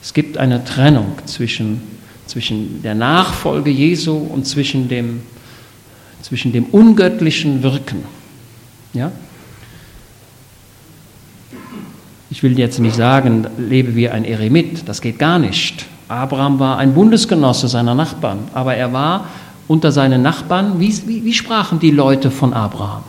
Es 0.00 0.14
gibt 0.14 0.38
eine 0.38 0.64
Trennung 0.64 1.14
zwischen, 1.24 1.80
zwischen 2.28 2.80
der 2.80 2.94
Nachfolge 2.94 3.72
Jesu 3.72 4.16
und 4.16 4.46
zwischen 4.46 4.88
dem, 4.88 5.22
zwischen 6.22 6.52
dem 6.52 6.66
ungöttlichen 6.66 7.64
Wirken. 7.64 8.04
Ja? 8.92 9.10
Ich 12.30 12.44
will 12.44 12.56
jetzt 12.56 12.78
nicht 12.78 12.94
sagen, 12.94 13.48
lebe 13.58 13.96
wie 13.96 14.08
ein 14.08 14.24
Eremit, 14.24 14.88
das 14.88 15.00
geht 15.00 15.18
gar 15.18 15.40
nicht. 15.40 15.86
Abraham 16.06 16.60
war 16.60 16.78
ein 16.78 16.94
Bundesgenosse 16.94 17.66
seiner 17.66 17.96
Nachbarn, 17.96 18.38
aber 18.54 18.76
er 18.76 18.92
war 18.92 19.26
unter 19.66 19.90
seinen 19.90 20.22
Nachbarn, 20.22 20.78
wie, 20.78 20.96
wie, 21.08 21.24
wie 21.24 21.34
sprachen 21.34 21.80
die 21.80 21.90
Leute 21.90 22.30
von 22.30 22.52
Abraham? 22.52 23.02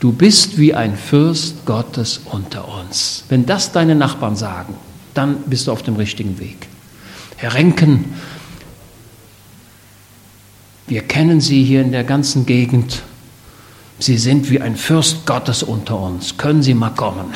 Du 0.00 0.12
bist 0.12 0.58
wie 0.58 0.74
ein 0.74 0.96
Fürst 0.96 1.66
Gottes 1.66 2.20
unter 2.24 2.68
uns. 2.68 3.24
Wenn 3.28 3.46
das 3.46 3.72
deine 3.72 3.94
Nachbarn 3.94 4.36
sagen, 4.36 4.74
dann 5.14 5.42
bist 5.46 5.66
du 5.66 5.72
auf 5.72 5.82
dem 5.82 5.96
richtigen 5.96 6.38
Weg. 6.38 6.68
Herr 7.36 7.54
Renken, 7.54 8.04
wir 10.86 11.02
kennen 11.02 11.40
sie 11.40 11.64
hier 11.64 11.82
in 11.82 11.92
der 11.92 12.04
ganzen 12.04 12.46
Gegend. 12.46 13.02
Sie 13.98 14.16
sind 14.16 14.50
wie 14.50 14.60
ein 14.60 14.76
Fürst 14.76 15.26
Gottes 15.26 15.64
unter 15.64 15.98
uns. 15.98 16.36
Können 16.36 16.62
Sie 16.62 16.74
mal 16.74 16.90
kommen? 16.90 17.32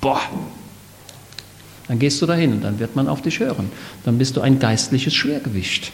Boah. 0.00 0.20
Dann 1.88 1.98
gehst 1.98 2.20
du 2.20 2.26
dahin 2.26 2.52
und 2.52 2.62
dann 2.62 2.78
wird 2.78 2.94
man 2.94 3.08
auf 3.08 3.22
dich 3.22 3.40
hören. 3.40 3.70
Dann 4.04 4.18
bist 4.18 4.36
du 4.36 4.42
ein 4.42 4.58
geistliches 4.58 5.14
Schwergewicht. 5.14 5.92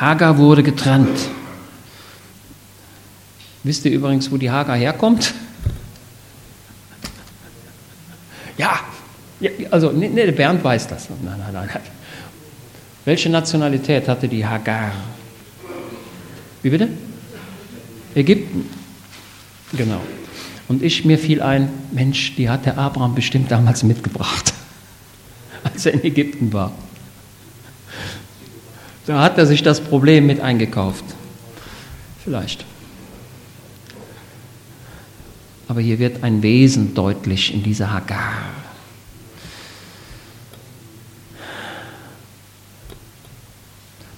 Hagar 0.00 0.38
wurde 0.38 0.62
getrennt. 0.62 1.18
Wisst 3.62 3.84
ihr 3.84 3.92
übrigens, 3.92 4.30
wo 4.30 4.36
die 4.36 4.50
Hagar 4.50 4.76
herkommt? 4.76 5.34
Ja, 8.58 8.80
also 9.70 9.90
nee, 9.90 10.08
nee, 10.08 10.30
Bernd 10.30 10.62
weiß 10.62 10.88
das. 10.88 11.08
Nein, 11.22 11.38
nein, 11.38 11.52
nein. 11.52 11.68
Welche 13.04 13.28
Nationalität 13.28 14.08
hatte 14.08 14.28
die 14.28 14.44
Hagar? 14.46 14.92
Wie 16.62 16.70
bitte? 16.70 16.88
Ägypten. 18.14 18.68
Genau. 19.72 20.00
Und 20.68 20.82
ich, 20.82 21.04
mir 21.04 21.18
fiel 21.18 21.42
ein, 21.42 21.68
Mensch, 21.92 22.34
die 22.36 22.48
hat 22.48 22.66
der 22.66 22.78
Abraham 22.78 23.14
bestimmt 23.14 23.50
damals 23.50 23.82
mitgebracht, 23.82 24.52
als 25.64 25.86
er 25.86 25.94
in 25.94 26.04
Ägypten 26.04 26.52
war. 26.52 26.72
Da 29.06 29.22
hat 29.22 29.38
er 29.38 29.46
sich 29.46 29.62
das 29.62 29.80
Problem 29.80 30.26
mit 30.26 30.40
eingekauft. 30.40 31.04
Vielleicht. 32.22 32.64
Aber 35.68 35.80
hier 35.80 35.98
wird 36.00 36.24
ein 36.24 36.42
Wesen 36.42 36.94
deutlich 36.94 37.54
in 37.54 37.62
dieser 37.62 37.92
Hagar. 37.92 38.34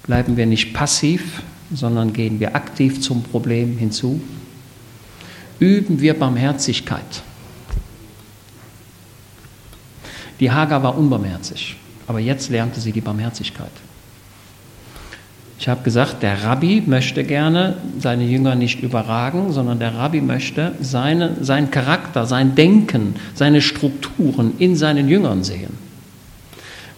Bleiben 0.05 0.39
wir 0.39 0.47
nicht 0.47 0.73
passiv, 0.73 1.43
sondern 1.75 2.15
gehen 2.15 2.41
wir 2.41 2.57
aktiv 2.57 3.03
zum 3.03 3.23
Problem 3.23 3.77
hinzu. 3.77 4.23
Üben 5.59 6.01
wir 6.01 6.19
Barmherzigkeit. 6.19 7.23
Die 10.41 10.51
Hagar 10.51 10.83
war 10.83 10.97
unbarmherzig, 10.97 11.77
aber 12.07 12.21
jetzt 12.21 12.49
lernte 12.49 12.81
sie 12.81 12.93
die 12.93 13.03
Barmherzigkeit. 13.03 13.73
Ich 15.69 15.71
habe 15.71 15.83
gesagt, 15.83 16.23
der 16.23 16.45
Rabbi 16.45 16.83
möchte 16.87 17.25
gerne 17.25 17.77
seine 17.99 18.25
Jünger 18.25 18.55
nicht 18.55 18.83
überragen, 18.83 19.53
sondern 19.53 19.79
der 19.79 19.95
Rabbi 19.95 20.23
möchte 20.23 20.73
seine, 20.81 21.45
seinen 21.45 21.71
Charakter, 21.71 22.25
sein 22.25 22.55
Denken, 22.55 23.17
seine 23.35 23.61
Strukturen 23.61 24.55
in 24.59 24.77
seinen 24.77 25.11
Jüngern 25.11 25.45
sehen. 25.45 25.75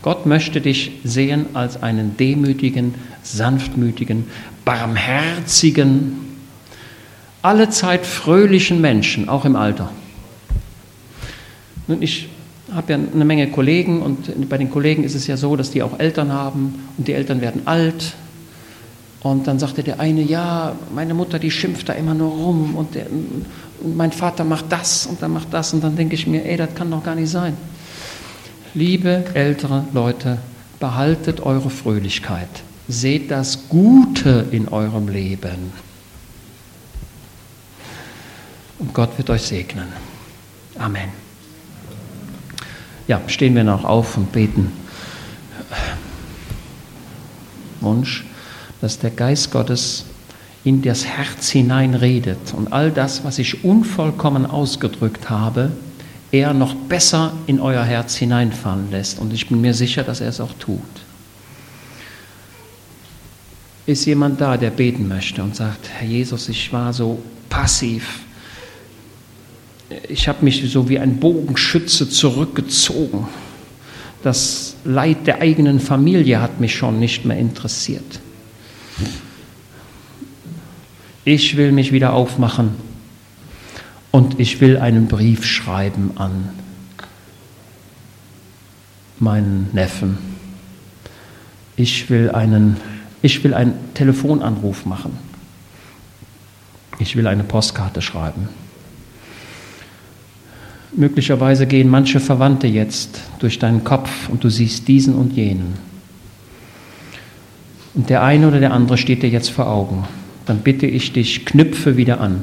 Gott 0.02 0.24
möchte 0.24 0.60
dich 0.60 0.92
sehen 1.02 1.46
als 1.52 1.82
einen 1.82 2.16
demütigen, 2.16 2.94
sanftmütigen, 3.24 4.26
barmherzigen, 4.64 6.18
allezeit 7.42 8.06
fröhlichen 8.06 8.80
Menschen, 8.80 9.28
auch 9.28 9.44
im 9.44 9.56
Alter. 9.56 9.90
Nun, 11.88 12.02
ich 12.02 12.28
habe 12.72 12.92
ja 12.92 13.00
eine 13.12 13.24
Menge 13.24 13.50
Kollegen 13.50 14.00
und 14.00 14.48
bei 14.48 14.58
den 14.58 14.70
Kollegen 14.70 15.02
ist 15.02 15.16
es 15.16 15.26
ja 15.26 15.36
so, 15.36 15.56
dass 15.56 15.72
die 15.72 15.82
auch 15.82 15.98
Eltern 15.98 16.32
haben 16.32 16.86
und 16.96 17.08
die 17.08 17.14
Eltern 17.14 17.40
werden 17.40 17.62
alt 17.64 18.14
und 19.22 19.46
dann 19.46 19.58
sagte 19.58 19.82
der 19.82 20.00
eine, 20.00 20.22
ja, 20.22 20.74
meine 20.94 21.12
Mutter, 21.12 21.38
die 21.38 21.50
schimpft 21.50 21.88
da 21.88 21.92
immer 21.92 22.14
nur 22.14 22.30
rum 22.30 22.74
und, 22.74 22.94
der, 22.94 23.06
und 23.10 23.96
mein 23.96 24.12
Vater 24.12 24.44
macht 24.44 24.66
das 24.70 25.06
und 25.06 25.20
dann 25.22 25.32
macht 25.32 25.52
das 25.52 25.74
und 25.74 25.84
dann 25.84 25.94
denke 25.94 26.14
ich 26.14 26.26
mir, 26.26 26.44
ey, 26.44 26.56
das 26.56 26.74
kann 26.74 26.90
doch 26.90 27.04
gar 27.04 27.14
nicht 27.14 27.30
sein. 27.30 27.56
Liebe 28.72 29.24
ältere 29.34 29.84
Leute, 29.92 30.38
behaltet 30.78 31.40
eure 31.40 31.68
Fröhlichkeit. 31.68 32.48
Seht 32.88 33.30
das 33.30 33.68
Gute 33.68 34.46
in 34.50 34.68
eurem 34.68 35.08
Leben. 35.08 35.72
Und 38.78 38.94
Gott 38.94 39.18
wird 39.18 39.28
euch 39.28 39.42
segnen. 39.42 39.88
Amen. 40.78 41.10
Ja, 43.06 43.20
stehen 43.26 43.54
wir 43.54 43.64
noch 43.64 43.84
auf 43.84 44.16
und 44.16 44.32
beten. 44.32 44.72
Wunsch 47.80 48.24
dass 48.80 48.98
der 48.98 49.10
Geist 49.10 49.50
Gottes 49.50 50.04
in 50.64 50.82
das 50.82 51.06
Herz 51.06 51.50
hinein 51.50 51.94
redet 51.94 52.52
und 52.54 52.72
all 52.72 52.90
das, 52.90 53.24
was 53.24 53.38
ich 53.38 53.64
unvollkommen 53.64 54.46
ausgedrückt 54.46 55.30
habe, 55.30 55.70
er 56.32 56.54
noch 56.54 56.74
besser 56.74 57.32
in 57.46 57.60
euer 57.60 57.82
Herz 57.82 58.14
hineinfallen 58.16 58.90
lässt. 58.90 59.18
Und 59.18 59.32
ich 59.32 59.48
bin 59.48 59.60
mir 59.60 59.74
sicher, 59.74 60.04
dass 60.04 60.20
er 60.20 60.28
es 60.28 60.40
auch 60.40 60.52
tut. 60.58 60.80
Ist 63.86 64.04
jemand 64.04 64.40
da, 64.40 64.56
der 64.56 64.70
beten 64.70 65.08
möchte 65.08 65.42
und 65.42 65.56
sagt, 65.56 65.88
Herr 65.88 66.06
Jesus, 66.06 66.48
ich 66.48 66.72
war 66.72 66.92
so 66.92 67.20
passiv. 67.48 68.20
Ich 70.08 70.28
habe 70.28 70.44
mich 70.44 70.70
so 70.70 70.88
wie 70.88 71.00
ein 71.00 71.16
Bogenschütze 71.16 72.08
zurückgezogen. 72.08 73.26
Das 74.22 74.76
Leid 74.84 75.26
der 75.26 75.40
eigenen 75.40 75.80
Familie 75.80 76.40
hat 76.40 76.60
mich 76.60 76.76
schon 76.76 77.00
nicht 77.00 77.24
mehr 77.24 77.38
interessiert. 77.38 78.20
Ich 81.24 81.56
will 81.56 81.72
mich 81.72 81.92
wieder 81.92 82.12
aufmachen 82.12 82.70
und 84.10 84.40
ich 84.40 84.60
will 84.60 84.78
einen 84.78 85.06
Brief 85.06 85.44
schreiben 85.44 86.12
an 86.16 86.48
meinen 89.18 89.68
Neffen. 89.72 90.18
Ich 91.76 92.10
will 92.10 92.30
einen, 92.30 92.78
ich 93.22 93.44
will 93.44 93.54
einen 93.54 93.74
Telefonanruf 93.94 94.86
machen. 94.86 95.16
Ich 96.98 97.16
will 97.16 97.26
eine 97.26 97.44
Postkarte 97.44 98.02
schreiben. 98.02 98.48
Möglicherweise 100.92 101.66
gehen 101.66 101.88
manche 101.88 102.18
Verwandte 102.18 102.66
jetzt 102.66 103.20
durch 103.38 103.58
deinen 103.58 103.84
Kopf 103.84 104.28
und 104.28 104.42
du 104.42 104.50
siehst 104.50 104.88
diesen 104.88 105.14
und 105.14 105.32
jenen. 105.32 105.89
Und 107.94 108.08
der 108.08 108.22
eine 108.22 108.48
oder 108.48 108.60
der 108.60 108.72
andere 108.72 108.96
steht 108.96 109.22
dir 109.22 109.30
jetzt 109.30 109.50
vor 109.50 109.68
Augen 109.68 110.04
dann 110.50 110.58
bitte 110.58 110.86
ich 110.86 111.12
dich, 111.12 111.44
knüpfe 111.44 111.96
wieder 111.96 112.20
an. 112.20 112.42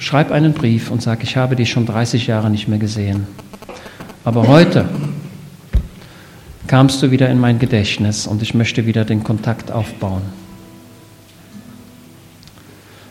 Schreib 0.00 0.32
einen 0.32 0.54
Brief 0.54 0.90
und 0.90 1.00
sag, 1.00 1.22
ich 1.22 1.36
habe 1.36 1.54
dich 1.54 1.70
schon 1.70 1.86
30 1.86 2.26
Jahre 2.26 2.50
nicht 2.50 2.66
mehr 2.66 2.80
gesehen. 2.80 3.28
Aber 4.24 4.48
heute 4.48 4.88
kamst 6.66 7.00
du 7.00 7.12
wieder 7.12 7.28
in 7.28 7.38
mein 7.38 7.60
Gedächtnis 7.60 8.26
und 8.26 8.42
ich 8.42 8.54
möchte 8.54 8.86
wieder 8.86 9.04
den 9.04 9.22
Kontakt 9.22 9.70
aufbauen. 9.70 10.22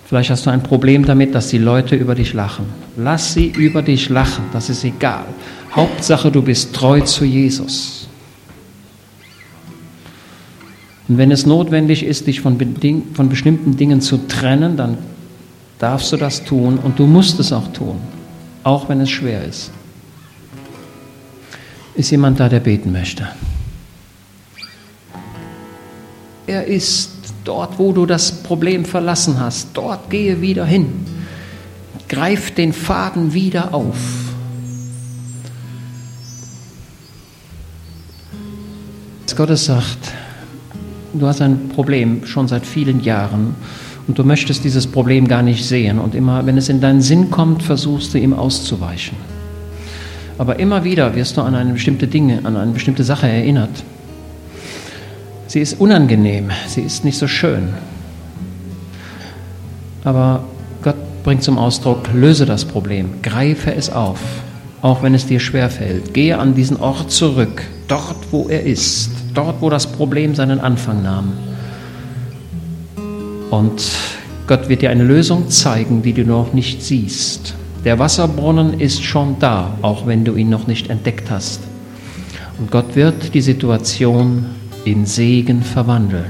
Vielleicht 0.05 0.29
hast 0.31 0.45
du 0.45 0.49
ein 0.49 0.63
Problem 0.63 1.05
damit, 1.05 1.33
dass 1.33 1.47
die 1.47 1.57
Leute 1.57 1.95
über 1.95 2.15
dich 2.15 2.33
lachen. 2.33 2.65
Lass 2.97 3.33
sie 3.33 3.47
über 3.47 3.81
dich 3.81 4.09
lachen, 4.09 4.43
das 4.51 4.69
ist 4.69 4.83
egal. 4.83 5.23
Hauptsache, 5.73 6.31
du 6.31 6.41
bist 6.41 6.75
treu 6.75 6.99
zu 6.99 7.23
Jesus. 7.23 8.09
Und 11.09 11.17
wenn 11.17 11.31
es 11.31 11.45
notwendig 11.45 12.03
ist, 12.03 12.27
dich 12.27 12.39
von, 12.39 12.57
von 13.13 13.29
bestimmten 13.29 13.75
Dingen 13.75 13.99
zu 13.99 14.27
trennen, 14.27 14.77
dann 14.77 14.97
darfst 15.79 16.11
du 16.11 16.17
das 16.17 16.45
tun 16.45 16.77
und 16.77 16.99
du 16.99 17.07
musst 17.07 17.39
es 17.39 17.51
auch 17.51 17.67
tun, 17.73 17.97
auch 18.63 18.87
wenn 18.87 19.01
es 19.01 19.09
schwer 19.09 19.43
ist. 19.43 19.71
Ist 21.95 22.11
jemand 22.11 22.39
da, 22.39 22.47
der 22.47 22.59
beten 22.59 22.91
möchte? 22.91 23.27
Er 26.45 26.65
ist 26.65 27.11
dort, 27.43 27.79
wo 27.79 27.91
du 27.91 28.05
das 28.05 28.43
Problem 28.43 28.85
verlassen 28.85 29.39
hast. 29.39 29.69
Dort 29.73 30.09
gehe 30.09 30.41
wieder 30.41 30.65
hin. 30.65 31.05
Greif 32.07 32.51
den 32.51 32.71
Faden 32.71 33.33
wieder 33.33 33.73
auf. 33.73 33.97
Gottes 39.39 39.63
sagt, 39.63 40.11
du 41.13 41.27
hast 41.27 41.41
ein 41.41 41.69
Problem 41.69 42.25
schon 42.25 42.47
seit 42.47 42.65
vielen 42.65 43.01
Jahren 43.01 43.55
und 44.07 44.17
du 44.17 44.23
möchtest 44.23 44.63
dieses 44.63 44.87
Problem 44.87 45.27
gar 45.27 45.41
nicht 45.41 45.65
sehen 45.65 45.99
und 45.99 46.15
immer, 46.15 46.45
wenn 46.45 46.57
es 46.57 46.69
in 46.69 46.81
deinen 46.81 47.01
Sinn 47.01 47.29
kommt, 47.29 47.63
versuchst 47.63 48.13
du 48.13 48.17
ihm 48.17 48.33
auszuweichen. 48.33 49.17
Aber 50.37 50.59
immer 50.59 50.83
wieder 50.83 51.15
wirst 51.15 51.37
du 51.37 51.41
an 51.41 51.53
eine 51.53 51.73
bestimmte 51.73 52.07
Dinge, 52.07 52.39
an 52.43 52.55
eine 52.55 52.71
bestimmte 52.71 53.03
Sache 53.03 53.27
erinnert. 53.27 53.83
Sie 55.47 55.59
ist 55.59 55.79
unangenehm, 55.79 56.49
sie 56.67 56.81
ist 56.81 57.03
nicht 57.03 57.17
so 57.17 57.27
schön. 57.27 57.69
Aber 60.03 60.43
Gott 60.81 60.95
bringt 61.23 61.43
zum 61.43 61.57
Ausdruck, 61.57 62.09
löse 62.13 62.45
das 62.45 62.65
Problem, 62.65 63.21
greife 63.21 63.73
es 63.73 63.91
auf, 63.91 64.19
auch 64.81 65.03
wenn 65.03 65.13
es 65.13 65.25
dir 65.25 65.39
schwerfällt. 65.39 66.13
Gehe 66.13 66.37
an 66.37 66.55
diesen 66.55 66.77
Ort 66.77 67.11
zurück, 67.11 67.63
dort, 67.87 68.15
wo 68.31 68.47
er 68.47 68.63
ist 68.63 69.11
dort, 69.33 69.61
wo 69.61 69.69
das 69.69 69.87
Problem 69.87 70.35
seinen 70.35 70.59
Anfang 70.59 71.03
nahm. 71.03 71.33
Und 73.49 73.81
Gott 74.47 74.69
wird 74.69 74.81
dir 74.81 74.89
eine 74.89 75.03
Lösung 75.03 75.49
zeigen, 75.49 76.01
die 76.01 76.13
du 76.13 76.23
noch 76.23 76.53
nicht 76.53 76.81
siehst. 76.83 77.55
Der 77.85 77.97
Wasserbrunnen 77.99 78.79
ist 78.79 79.03
schon 79.03 79.37
da, 79.39 79.77
auch 79.81 80.05
wenn 80.05 80.25
du 80.25 80.35
ihn 80.35 80.49
noch 80.49 80.67
nicht 80.67 80.89
entdeckt 80.89 81.31
hast. 81.31 81.61
Und 82.57 82.71
Gott 82.71 82.95
wird 82.95 83.33
die 83.33 83.41
Situation 83.41 84.45
in 84.85 85.05
Segen 85.05 85.63
verwandeln. 85.63 86.25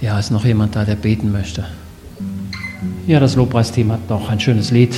Ja, 0.00 0.18
ist 0.18 0.30
noch 0.30 0.44
jemand 0.44 0.76
da, 0.76 0.84
der 0.84 0.96
beten 0.96 1.32
möchte? 1.32 1.64
Ja, 3.06 3.20
das 3.20 3.36
Lobpreisteam 3.36 3.92
hat 3.92 4.08
noch 4.08 4.30
ein 4.30 4.40
schönes 4.40 4.70
Lied. 4.70 4.94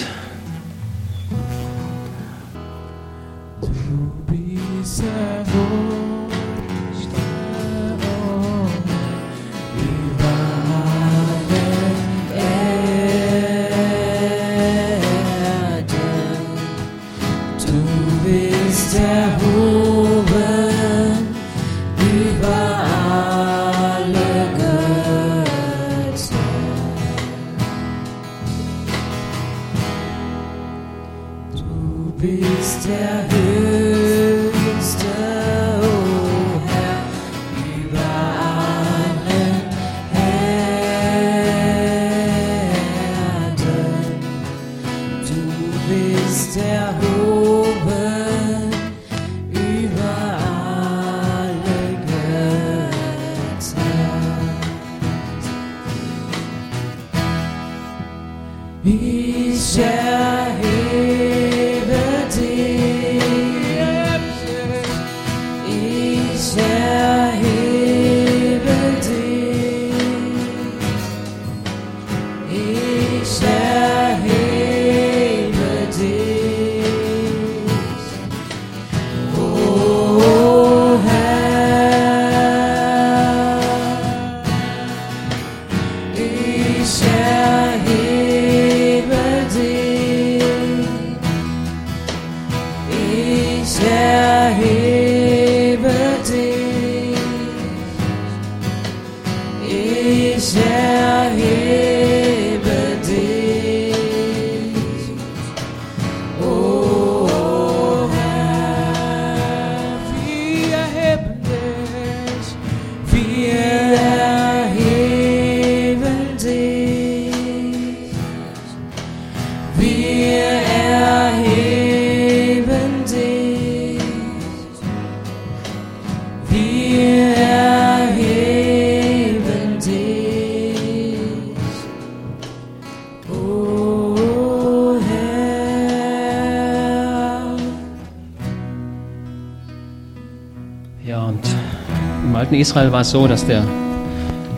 Israel 142.54 142.92
war 142.92 143.00
es 143.00 143.10
so, 143.10 143.26
dass 143.26 143.46
der 143.46 143.64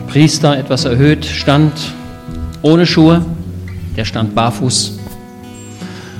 Priester 0.07 0.57
etwas 0.57 0.85
erhöht 0.85 1.25
stand, 1.25 1.73
ohne 2.61 2.85
Schuhe, 2.85 3.25
der 3.95 4.05
stand 4.05 4.35
barfuß. 4.35 4.99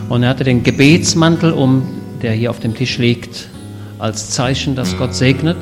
Und 0.09 0.23
er 0.23 0.29
hatte 0.29 0.43
den 0.43 0.63
Gebetsmantel 0.63 1.51
um, 1.51 1.83
der 2.21 2.33
hier 2.33 2.49
auf 2.49 2.59
dem 2.59 2.75
Tisch 2.75 2.97
liegt, 2.97 3.47
als 3.99 4.31
Zeichen, 4.31 4.75
dass 4.75 4.97
Gott 4.97 5.13
segnet. 5.13 5.57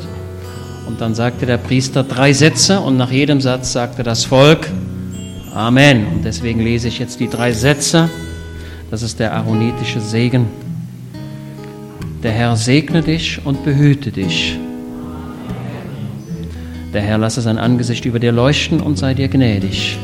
Und 0.88 1.02
dann 1.02 1.16
sagte 1.16 1.46
der 1.46 1.58
Priester 1.58 2.04
drei 2.04 2.34
Sätze 2.34 2.80
und 2.80 2.98
nach 2.98 3.12
jedem 3.12 3.42
Satz 3.42 3.74
sagte 3.74 4.04
das 4.04 4.26
Volk 4.26 4.68
Amen. 5.58 6.06
Und 6.14 6.24
deswegen 6.24 6.60
lese 6.60 6.88
ich 6.88 7.00
jetzt 7.00 7.20
die 7.20 7.28
drei 7.28 7.52
Sätze. 7.52 8.10
Das 8.92 9.02
ist 9.02 9.20
der 9.20 9.34
aaronitische 9.34 10.00
Segen. 10.00 10.46
Der 12.22 12.32
Herr 12.32 12.56
segne 12.56 13.02
dich 13.02 13.42
und 13.44 13.64
behüte 13.64 14.12
dich. 14.12 14.60
Der 16.98 17.06
Herr 17.06 17.20
lasse 17.20 17.42
sein 17.42 17.60
Angesicht 17.60 18.06
über 18.06 18.18
dir 18.18 18.32
leuchten 18.32 18.82
und 18.82 18.98
sei 18.98 19.14
dir 19.14 19.28
gnädig. 19.28 20.00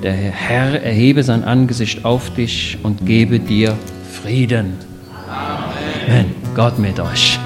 Der 0.00 0.12
Herr 0.12 0.80
erhebe 0.80 1.24
sein 1.24 1.42
Angesicht 1.42 2.04
auf 2.04 2.32
dich 2.32 2.78
und 2.84 3.04
gebe 3.04 3.40
dir 3.40 3.76
Frieden. 4.12 4.74
Amen. 5.28 6.26
Gott 6.54 6.78
mit 6.78 7.00
euch. 7.00 7.40